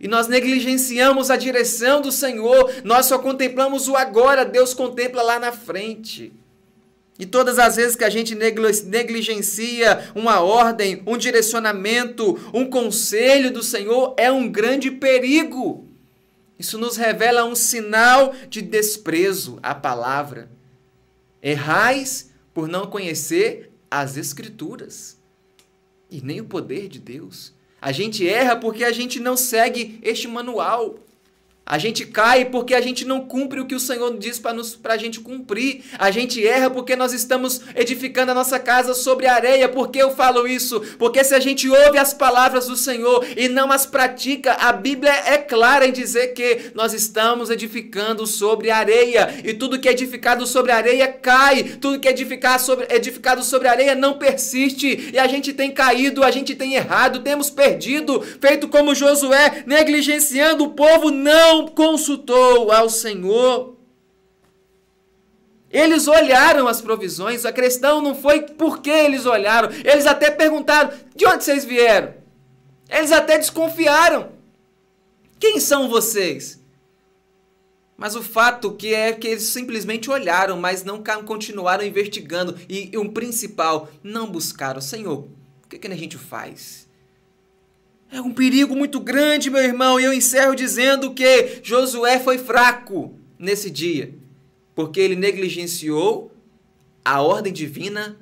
E 0.00 0.08
nós 0.08 0.28
negligenciamos 0.28 1.30
a 1.30 1.36
direção 1.36 2.00
do 2.00 2.10
Senhor, 2.10 2.72
nós 2.84 3.04
só 3.04 3.18
contemplamos 3.18 3.86
o 3.86 3.96
agora, 3.96 4.46
Deus 4.46 4.72
contempla 4.72 5.20
lá 5.20 5.38
na 5.38 5.52
frente. 5.52 6.32
E 7.20 7.26
todas 7.26 7.58
as 7.58 7.76
vezes 7.76 7.94
que 7.94 8.02
a 8.02 8.08
gente 8.08 8.34
negligencia 8.34 10.10
uma 10.14 10.40
ordem, 10.40 11.02
um 11.06 11.18
direcionamento, 11.18 12.38
um 12.54 12.64
conselho 12.64 13.52
do 13.52 13.62
Senhor, 13.62 14.14
é 14.16 14.32
um 14.32 14.48
grande 14.48 14.90
perigo. 14.90 15.86
Isso 16.58 16.78
nos 16.78 16.96
revela 16.96 17.44
um 17.44 17.54
sinal 17.54 18.34
de 18.48 18.62
desprezo 18.62 19.58
à 19.62 19.74
palavra. 19.74 20.50
Errais 21.42 22.30
por 22.54 22.66
não 22.66 22.86
conhecer 22.86 23.70
as 23.90 24.16
Escrituras 24.16 25.18
e 26.10 26.22
nem 26.22 26.40
o 26.40 26.46
poder 26.46 26.88
de 26.88 26.98
Deus. 26.98 27.52
A 27.82 27.92
gente 27.92 28.26
erra 28.26 28.56
porque 28.56 28.82
a 28.82 28.92
gente 28.92 29.20
não 29.20 29.36
segue 29.36 30.00
este 30.02 30.26
manual. 30.26 30.98
A 31.70 31.78
gente 31.78 32.04
cai 32.04 32.46
porque 32.46 32.74
a 32.74 32.80
gente 32.80 33.04
não 33.04 33.20
cumpre 33.20 33.60
o 33.60 33.64
que 33.64 33.76
o 33.76 33.78
Senhor 33.78 34.18
diz 34.18 34.40
para 34.40 34.94
a 34.94 34.96
gente 34.96 35.20
cumprir. 35.20 35.84
A 35.96 36.10
gente 36.10 36.44
erra 36.44 36.68
porque 36.68 36.96
nós 36.96 37.12
estamos 37.12 37.60
edificando 37.76 38.32
a 38.32 38.34
nossa 38.34 38.58
casa 38.58 38.92
sobre 38.92 39.28
areia. 39.28 39.68
Por 39.68 39.88
que 39.88 40.00
eu 40.00 40.10
falo 40.10 40.48
isso? 40.48 40.80
Porque 40.98 41.22
se 41.22 41.32
a 41.32 41.38
gente 41.38 41.70
ouve 41.70 41.96
as 41.96 42.12
palavras 42.12 42.66
do 42.66 42.74
Senhor 42.74 43.24
e 43.36 43.48
não 43.48 43.70
as 43.70 43.86
pratica, 43.86 44.54
a 44.54 44.72
Bíblia 44.72 45.12
é 45.12 45.38
clara 45.38 45.86
em 45.86 45.92
dizer 45.92 46.34
que 46.34 46.72
nós 46.74 46.92
estamos 46.92 47.50
edificando 47.50 48.26
sobre 48.26 48.68
areia. 48.68 49.32
E 49.44 49.54
tudo 49.54 49.78
que 49.78 49.88
é 49.88 49.92
edificado 49.92 50.48
sobre 50.48 50.72
areia 50.72 51.06
cai. 51.06 51.62
Tudo 51.62 52.00
que 52.00 52.08
é 52.08 52.10
edificado 52.10 52.60
sobre, 52.64 52.88
edificado 52.90 53.44
sobre 53.44 53.68
areia 53.68 53.94
não 53.94 54.14
persiste. 54.14 55.12
E 55.12 55.18
a 55.20 55.28
gente 55.28 55.52
tem 55.52 55.70
caído, 55.70 56.24
a 56.24 56.32
gente 56.32 56.56
tem 56.56 56.74
errado, 56.74 57.20
temos 57.20 57.48
perdido, 57.48 58.20
feito 58.40 58.66
como 58.66 58.92
Josué, 58.92 59.62
negligenciando 59.68 60.64
o 60.64 60.70
povo. 60.70 61.12
Não 61.12 61.59
consultou 61.68 62.72
ao 62.72 62.88
Senhor. 62.88 63.76
Eles 65.70 66.08
olharam 66.08 66.66
as 66.66 66.80
provisões, 66.80 67.44
a 67.44 67.52
questão 67.52 68.02
não 68.02 68.14
foi 68.14 68.42
por 68.42 68.80
que 68.82 68.90
eles 68.90 69.24
olharam, 69.24 69.70
eles 69.84 70.06
até 70.06 70.30
perguntaram: 70.30 70.92
de 71.14 71.26
onde 71.26 71.44
vocês 71.44 71.64
vieram? 71.64 72.14
Eles 72.88 73.12
até 73.12 73.38
desconfiaram. 73.38 74.32
Quem 75.38 75.60
são 75.60 75.88
vocês? 75.88 76.60
Mas 77.96 78.16
o 78.16 78.22
fato 78.22 78.72
que 78.72 78.94
é 78.94 79.12
que 79.12 79.28
eles 79.28 79.42
simplesmente 79.44 80.10
olharam, 80.10 80.58
mas 80.58 80.82
não 80.82 81.04
continuaram 81.26 81.84
investigando. 81.84 82.58
E, 82.66 82.90
o 82.96 83.12
principal, 83.12 83.90
não 84.02 84.30
buscaram. 84.30 84.80
Senhor, 84.80 85.28
o 85.64 85.68
que, 85.68 85.78
que 85.78 85.86
a 85.86 85.94
gente 85.94 86.16
faz? 86.16 86.79
É 88.12 88.20
um 88.20 88.32
perigo 88.32 88.74
muito 88.74 88.98
grande, 88.98 89.50
meu 89.50 89.62
irmão, 89.62 90.00
e 90.00 90.04
eu 90.04 90.12
encerro 90.12 90.56
dizendo 90.56 91.14
que 91.14 91.60
Josué 91.62 92.18
foi 92.18 92.38
fraco 92.38 93.14
nesse 93.38 93.70
dia, 93.70 94.14
porque 94.74 94.98
ele 94.98 95.14
negligenciou 95.14 96.32
a 97.04 97.22
ordem 97.22 97.52
divina 97.52 98.16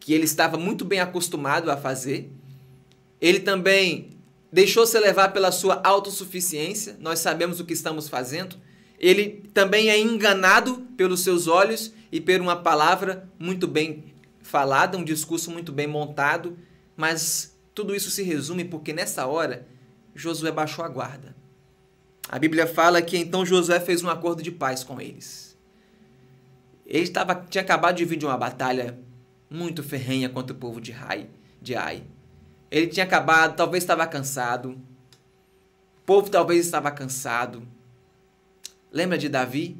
que 0.00 0.12
ele 0.12 0.24
estava 0.24 0.56
muito 0.56 0.84
bem 0.84 0.98
acostumado 0.98 1.70
a 1.70 1.76
fazer. 1.76 2.32
Ele 3.20 3.38
também 3.38 4.10
deixou-se 4.52 4.98
levar 4.98 5.32
pela 5.32 5.52
sua 5.52 5.80
autossuficiência, 5.84 6.96
nós 6.98 7.20
sabemos 7.20 7.60
o 7.60 7.64
que 7.64 7.72
estamos 7.72 8.08
fazendo. 8.08 8.56
Ele 8.98 9.44
também 9.54 9.88
é 9.88 10.00
enganado 10.00 10.86
pelos 10.96 11.20
seus 11.20 11.46
olhos 11.46 11.92
e 12.10 12.20
por 12.20 12.40
uma 12.40 12.56
palavra 12.56 13.28
muito 13.38 13.68
bem 13.68 14.12
falada, 14.40 14.98
um 14.98 15.04
discurso 15.04 15.50
muito 15.50 15.70
bem 15.70 15.86
montado, 15.86 16.58
mas 16.96 17.56
tudo 17.78 17.94
isso 17.94 18.10
se 18.10 18.24
resume 18.24 18.64
porque 18.64 18.92
nessa 18.92 19.24
hora 19.26 19.64
Josué 20.12 20.50
baixou 20.50 20.84
a 20.84 20.88
guarda. 20.88 21.36
A 22.28 22.36
Bíblia 22.36 22.66
fala 22.66 23.00
que 23.00 23.16
então 23.16 23.46
Josué 23.46 23.78
fez 23.78 24.02
um 24.02 24.10
acordo 24.10 24.42
de 24.42 24.50
paz 24.50 24.82
com 24.82 25.00
eles. 25.00 25.56
Ele 26.84 27.04
estava, 27.04 27.36
tinha 27.36 27.62
acabado 27.62 27.94
de 27.94 28.04
vir 28.04 28.16
de 28.16 28.26
uma 28.26 28.36
batalha 28.36 28.98
muito 29.48 29.80
ferrenha 29.80 30.28
contra 30.28 30.56
o 30.56 30.58
povo 30.58 30.80
de, 30.80 30.90
Rai, 30.90 31.30
de 31.62 31.76
Ai. 31.76 32.02
Ele 32.68 32.88
tinha 32.88 33.04
acabado, 33.04 33.54
talvez 33.54 33.84
estava 33.84 34.04
cansado. 34.08 34.70
O 34.70 36.04
povo 36.04 36.28
talvez 36.28 36.66
estava 36.66 36.90
cansado. 36.90 37.62
Lembra 38.90 39.16
de 39.16 39.28
Davi? 39.28 39.76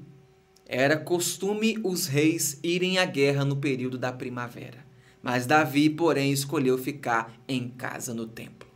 Era 0.65 0.97
costume 0.97 1.77
os 1.83 2.07
reis 2.07 2.61
irem 2.63 2.99
à 2.99 3.05
guerra 3.05 3.45
no 3.45 3.57
período 3.57 3.99
da 3.99 4.13
primavera. 4.13 4.88
Mas 5.23 5.47
Davi, 5.47 5.91
porém, 5.91 6.33
escolheu 6.33 6.79
ficar 6.79 7.33
em 7.49 7.69
casa 7.69 8.15
no 8.15 8.27
templo. 8.27 8.69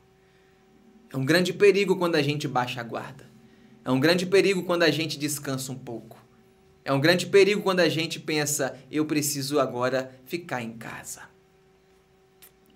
É 1.13 1.17
um 1.17 1.25
grande 1.25 1.53
perigo 1.53 1.97
quando 1.97 2.17
a 2.17 2.23
gente 2.23 2.49
baixa 2.49 2.81
a 2.81 2.85
guarda. 2.85 3.31
É 3.85 3.91
um 3.91 4.01
grande 4.01 4.27
perigo 4.27 4.63
quando 4.63 4.83
a 4.83 4.91
gente 4.91 5.19
descansa 5.19 5.73
um 5.73 5.79
pouco. 5.79 6.19
É 6.85 6.93
um 6.93 7.01
grande 7.01 7.27
perigo 7.27 7.63
quando 7.63 7.81
a 7.81 7.89
gente 7.89 8.19
pensa, 8.19 8.77
eu 8.91 9.05
preciso 9.05 9.61
agora 9.61 10.19
ficar 10.25 10.63
em 10.63 10.73
casa. 10.73 11.23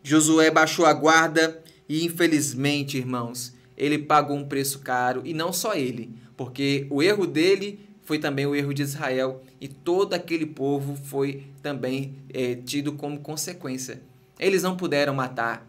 Josué 0.03 0.51
baixou 0.51 0.87
a 0.87 0.93
guarda 0.93 1.63
e, 1.89 2.05
infelizmente, 2.05 2.97
irmãos, 2.97 3.55
ele 3.77 3.99
pagou 3.99 4.37
um 4.37 4.47
preço 4.47 4.79
caro, 4.79 5.23
e 5.25 5.35
não 5.35 5.53
só 5.53 5.75
ele, 5.75 6.15
porque 6.37 6.87
o 6.91 7.03
erro 7.03 7.27
dele 7.27 7.81
foi 8.07 8.19
também 8.19 8.47
o 8.47 8.55
erro 8.55 8.73
de 8.73 8.81
Israel, 8.81 9.43
e 9.61 9.69
todo 9.69 10.15
aquele 10.15 10.47
povo 10.47 10.97
foi 10.97 11.45
também 11.63 12.15
é, 12.33 12.55
tido 12.55 12.95
como 12.95 13.21
consequência. 13.21 14.01
Eles 14.39 14.63
não 14.63 14.75
puderam 14.75 15.13
matar. 15.13 15.69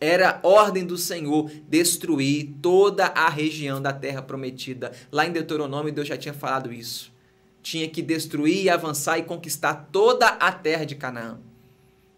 Era 0.00 0.38
ordem 0.44 0.86
do 0.86 0.96
Senhor 0.96 1.50
destruir 1.68 2.50
toda 2.62 3.06
a 3.06 3.28
região 3.28 3.82
da 3.82 3.92
terra 3.92 4.22
prometida. 4.22 4.92
Lá 5.10 5.26
em 5.26 5.32
Deuteronômio, 5.32 5.92
Deus 5.92 6.06
já 6.06 6.16
tinha 6.16 6.32
falado 6.32 6.72
isso 6.72 7.10
tinha 7.68 7.88
que 7.88 8.00
destruir 8.00 8.70
avançar 8.70 9.18
e 9.18 9.24
conquistar 9.24 9.88
toda 9.92 10.26
a 10.26 10.50
terra 10.50 10.84
de 10.84 10.94
Canaã. 10.94 11.38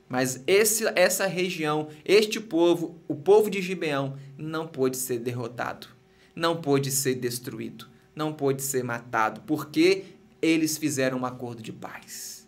Mas 0.09 0.43
esse, 0.47 0.85
essa 0.95 1.27
região, 1.27 1.89
este 2.05 2.41
povo, 2.41 3.01
o 3.09 3.17
povo 3.17 3.51
de 3.51 3.61
Gibeão, 3.61 4.17
não 4.39 4.67
pôde 4.67 4.97
ser 4.97 5.19
derrotado, 5.19 5.89
não 6.37 6.61
pôde 6.61 6.91
ser 6.91 7.17
destruído, 7.17 7.89
não 8.15 8.33
pôde 8.33 8.63
ser 8.63 8.83
matado, 8.83 9.43
porque 9.47 10.05
eles 10.43 10.77
fizeram 10.77 11.19
um 11.19 11.27
acordo 11.27 11.63
de 11.63 11.73
paz. 11.73 12.47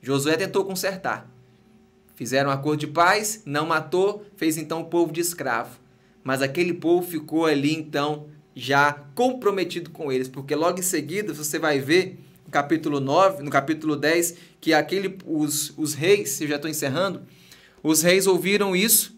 Josué 0.00 0.36
tentou 0.36 0.64
consertar. 0.64 1.30
Fizeram 2.14 2.50
um 2.50 2.52
acordo 2.52 2.80
de 2.80 2.86
paz, 2.86 3.42
não 3.44 3.66
matou, 3.66 4.24
fez 4.36 4.56
então 4.56 4.82
o 4.82 4.84
povo 4.84 5.12
de 5.12 5.20
escravo. 5.20 5.78
Mas 6.22 6.42
aquele 6.42 6.72
povo 6.72 7.06
ficou 7.06 7.46
ali 7.46 7.74
então 7.74 8.26
já 8.54 8.92
comprometido 9.14 9.90
com 9.90 10.12
eles, 10.12 10.28
porque 10.28 10.54
logo 10.54 10.78
em 10.78 10.82
seguida 10.82 11.32
você 11.32 11.58
vai 11.58 11.80
ver 11.80 12.18
no 12.44 12.50
capítulo 12.50 13.00
9, 13.00 13.42
no 13.42 13.50
capítulo 13.50 13.96
10, 13.96 14.36
que 14.60 14.72
aquele 14.72 15.18
os, 15.26 15.72
os 15.76 15.94
reis, 15.94 16.40
eu 16.40 16.46
já 16.46 16.56
estou 16.56 16.70
encerrando, 16.70 17.22
os 17.82 18.02
reis 18.02 18.26
ouviram 18.26 18.76
isso 18.76 19.14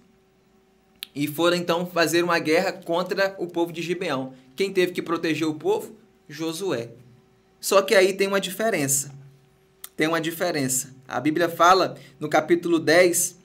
e 1.14 1.26
foram 1.26 1.56
então 1.56 1.86
fazer 1.86 2.24
uma 2.24 2.38
guerra 2.38 2.72
contra 2.72 3.34
o 3.38 3.46
povo 3.46 3.72
de 3.72 3.82
Gibeão. 3.82 4.32
Quem 4.56 4.72
teve 4.72 4.92
que 4.92 5.02
proteger 5.02 5.46
o 5.46 5.54
povo? 5.54 5.94
Josué. 6.28 6.90
Só 7.60 7.82
que 7.82 7.94
aí 7.94 8.14
tem 8.14 8.26
uma 8.26 8.40
diferença. 8.40 9.14
Tem 9.94 10.08
uma 10.08 10.20
diferença. 10.20 10.96
A 11.06 11.20
Bíblia 11.20 11.48
fala 11.48 11.96
no 12.18 12.28
capítulo 12.28 12.78
10 12.78 13.36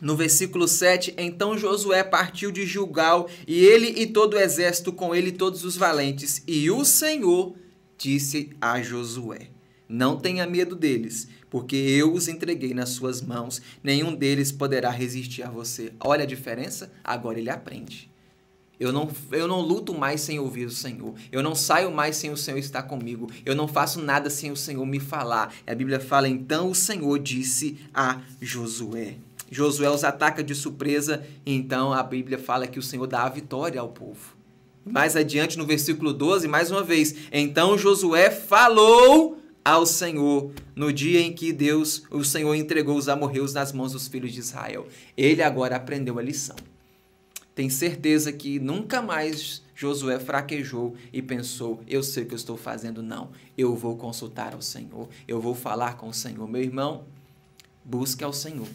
no 0.00 0.14
versículo 0.14 0.68
7, 0.68 1.14
então 1.16 1.56
Josué 1.56 2.04
partiu 2.04 2.52
de 2.52 2.66
Gilgal, 2.66 3.30
e 3.46 3.64
ele 3.64 3.88
e 3.98 4.06
todo 4.06 4.34
o 4.34 4.38
exército 4.38 4.92
com 4.92 5.14
ele 5.14 5.32
todos 5.32 5.64
os 5.64 5.74
valentes. 5.74 6.42
E 6.46 6.70
o 6.70 6.84
Senhor 6.84 7.54
disse 7.96 8.50
a 8.60 8.82
Josué: 8.82 9.48
Não 9.88 10.18
tenha 10.18 10.46
medo 10.46 10.76
deles, 10.76 11.28
porque 11.48 11.76
eu 11.76 12.12
os 12.12 12.28
entreguei 12.28 12.74
nas 12.74 12.90
suas 12.90 13.22
mãos. 13.22 13.62
Nenhum 13.82 14.14
deles 14.14 14.52
poderá 14.52 14.90
resistir 14.90 15.42
a 15.42 15.50
você. 15.50 15.92
Olha 16.00 16.24
a 16.24 16.26
diferença? 16.26 16.92
Agora 17.02 17.38
ele 17.38 17.48
aprende. 17.48 18.10
Eu 18.78 18.92
não, 18.92 19.08
eu 19.32 19.48
não 19.48 19.60
luto 19.60 19.94
mais 19.94 20.20
sem 20.20 20.38
ouvir 20.38 20.66
o 20.66 20.70
Senhor. 20.70 21.14
Eu 21.32 21.42
não 21.42 21.54
saio 21.54 21.90
mais 21.90 22.16
sem 22.16 22.30
o 22.30 22.36
Senhor 22.36 22.58
estar 22.58 22.82
comigo. 22.82 23.30
Eu 23.44 23.54
não 23.54 23.66
faço 23.66 24.00
nada 24.00 24.28
sem 24.28 24.50
o 24.50 24.56
Senhor 24.56 24.84
me 24.84 25.00
falar. 25.00 25.52
A 25.66 25.74
Bíblia 25.74 25.98
fala: 25.98 26.28
então 26.28 26.70
o 26.70 26.74
Senhor 26.74 27.18
disse 27.18 27.78
a 27.94 28.20
Josué. 28.40 29.16
Josué 29.50 29.88
os 29.88 30.04
ataca 30.04 30.42
de 30.42 30.54
surpresa, 30.54 31.24
então 31.44 31.92
a 31.92 32.02
Bíblia 32.02 32.38
fala 32.38 32.66
que 32.66 32.78
o 32.78 32.82
Senhor 32.82 33.06
dá 33.06 33.22
a 33.22 33.28
vitória 33.28 33.80
ao 33.80 33.88
povo. 33.88 34.36
Mais 34.84 35.16
adiante, 35.16 35.56
no 35.56 35.66
versículo 35.66 36.12
12, 36.12 36.46
mais 36.46 36.70
uma 36.70 36.82
vez, 36.82 37.14
então 37.32 37.78
Josué 37.78 38.30
falou 38.30 39.38
ao 39.64 39.84
Senhor 39.84 40.52
no 40.76 40.92
dia 40.92 41.20
em 41.20 41.32
que 41.32 41.52
Deus, 41.52 42.04
o 42.10 42.22
Senhor 42.22 42.54
entregou 42.54 42.96
os 42.96 43.08
amorreus 43.08 43.52
nas 43.52 43.72
mãos 43.72 43.92
dos 43.92 44.06
filhos 44.06 44.32
de 44.32 44.38
Israel. 44.38 44.86
Ele 45.16 45.42
agora 45.42 45.74
aprendeu 45.74 46.18
a 46.18 46.22
lição. 46.22 46.54
Tem 47.56 47.70
certeza 47.70 48.30
que 48.34 48.60
nunca 48.60 49.00
mais 49.00 49.62
Josué 49.74 50.20
fraquejou 50.20 50.94
e 51.10 51.22
pensou: 51.22 51.80
eu 51.88 52.02
sei 52.02 52.22
o 52.22 52.26
que 52.26 52.34
eu 52.34 52.36
estou 52.36 52.56
fazendo. 52.56 53.02
Não, 53.02 53.30
eu 53.56 53.74
vou 53.74 53.96
consultar 53.96 54.52
ao 54.52 54.60
Senhor, 54.60 55.08
eu 55.26 55.40
vou 55.40 55.54
falar 55.54 55.96
com 55.96 56.06
o 56.06 56.12
Senhor. 56.12 56.46
Meu 56.46 56.62
irmão, 56.62 57.04
busque 57.82 58.22
ao 58.22 58.32
Senhor. 58.32 58.68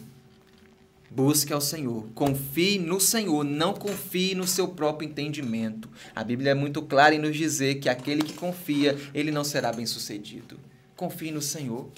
Busque 1.08 1.52
ao 1.52 1.60
Senhor. 1.60 2.08
Confie 2.12 2.80
no 2.80 2.98
Senhor, 2.98 3.44
não 3.44 3.72
confie 3.72 4.34
no 4.34 4.48
seu 4.48 4.66
próprio 4.66 5.08
entendimento. 5.08 5.88
A 6.12 6.24
Bíblia 6.24 6.50
é 6.50 6.54
muito 6.54 6.82
clara 6.82 7.14
em 7.14 7.18
nos 7.20 7.36
dizer 7.36 7.76
que 7.76 7.88
aquele 7.88 8.22
que 8.24 8.32
confia, 8.32 8.98
ele 9.14 9.30
não 9.30 9.44
será 9.44 9.72
bem-sucedido. 9.72 10.58
Confie 10.96 11.30
no 11.30 11.42
Senhor. 11.42 11.88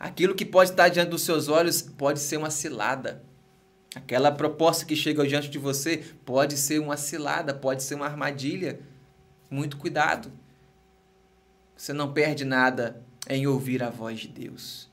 Aquilo 0.00 0.34
que 0.34 0.46
pode 0.46 0.70
estar 0.70 0.88
diante 0.88 1.10
dos 1.10 1.22
seus 1.22 1.48
olhos 1.48 1.82
pode 1.82 2.20
ser 2.20 2.38
uma 2.38 2.50
cilada. 2.50 3.27
Aquela 3.94 4.30
proposta 4.30 4.84
que 4.84 4.94
chega 4.94 5.26
diante 5.26 5.48
de 5.48 5.58
você 5.58 6.04
pode 6.24 6.56
ser 6.56 6.78
uma 6.78 6.96
cilada, 6.96 7.54
pode 7.54 7.82
ser 7.82 7.94
uma 7.94 8.06
armadilha. 8.06 8.80
Muito 9.50 9.76
cuidado. 9.76 10.30
Você 11.76 11.92
não 11.92 12.12
perde 12.12 12.44
nada 12.44 13.02
em 13.28 13.46
ouvir 13.46 13.82
a 13.82 13.88
voz 13.88 14.20
de 14.20 14.28
Deus. 14.28 14.88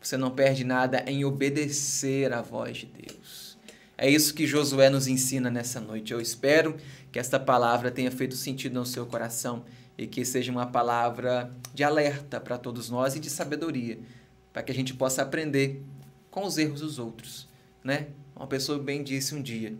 Você 0.00 0.16
não 0.16 0.30
perde 0.30 0.64
nada 0.64 1.04
em 1.06 1.24
obedecer 1.24 2.32
à 2.32 2.42
voz 2.42 2.78
de 2.78 2.86
Deus. 2.86 3.56
É 3.96 4.10
isso 4.10 4.34
que 4.34 4.46
Josué 4.46 4.90
nos 4.90 5.06
ensina 5.06 5.48
nessa 5.48 5.80
noite. 5.80 6.12
Eu 6.12 6.20
espero 6.20 6.76
que 7.12 7.18
esta 7.18 7.38
palavra 7.38 7.90
tenha 7.90 8.10
feito 8.10 8.34
sentido 8.34 8.74
no 8.74 8.84
seu 8.84 9.06
coração 9.06 9.64
e 9.96 10.06
que 10.06 10.24
seja 10.24 10.50
uma 10.50 10.66
palavra 10.66 11.54
de 11.72 11.84
alerta 11.84 12.40
para 12.40 12.58
todos 12.58 12.90
nós 12.90 13.14
e 13.14 13.20
de 13.20 13.30
sabedoria, 13.30 14.00
para 14.52 14.62
que 14.62 14.72
a 14.72 14.74
gente 14.74 14.94
possa 14.94 15.22
aprender 15.22 15.84
com 16.30 16.44
os 16.44 16.58
erros 16.58 16.80
dos 16.80 16.98
outros, 16.98 17.48
né? 17.84 18.08
Uma 18.42 18.48
pessoa 18.48 18.76
bem 18.76 19.04
disse 19.04 19.36
um 19.36 19.40
dia: 19.40 19.72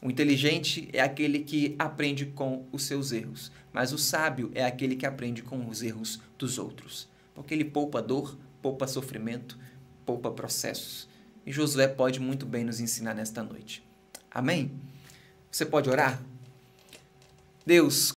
o 0.00 0.10
inteligente 0.10 0.88
é 0.94 1.00
aquele 1.02 1.40
que 1.40 1.76
aprende 1.78 2.24
com 2.24 2.64
os 2.72 2.84
seus 2.84 3.12
erros, 3.12 3.52
mas 3.70 3.92
o 3.92 3.98
sábio 3.98 4.50
é 4.54 4.64
aquele 4.64 4.96
que 4.96 5.04
aprende 5.04 5.42
com 5.42 5.68
os 5.68 5.82
erros 5.82 6.18
dos 6.38 6.56
outros, 6.56 7.06
porque 7.34 7.52
ele 7.52 7.66
poupa 7.66 8.00
dor, 8.00 8.34
poupa 8.62 8.86
sofrimento, 8.86 9.58
poupa 10.06 10.30
processos. 10.30 11.06
E 11.44 11.52
Josué 11.52 11.86
pode 11.86 12.18
muito 12.18 12.46
bem 12.46 12.64
nos 12.64 12.80
ensinar 12.80 13.12
nesta 13.12 13.42
noite. 13.42 13.86
Amém? 14.30 14.72
Você 15.50 15.66
pode 15.66 15.90
orar? 15.90 16.18
Deus, 17.66 18.10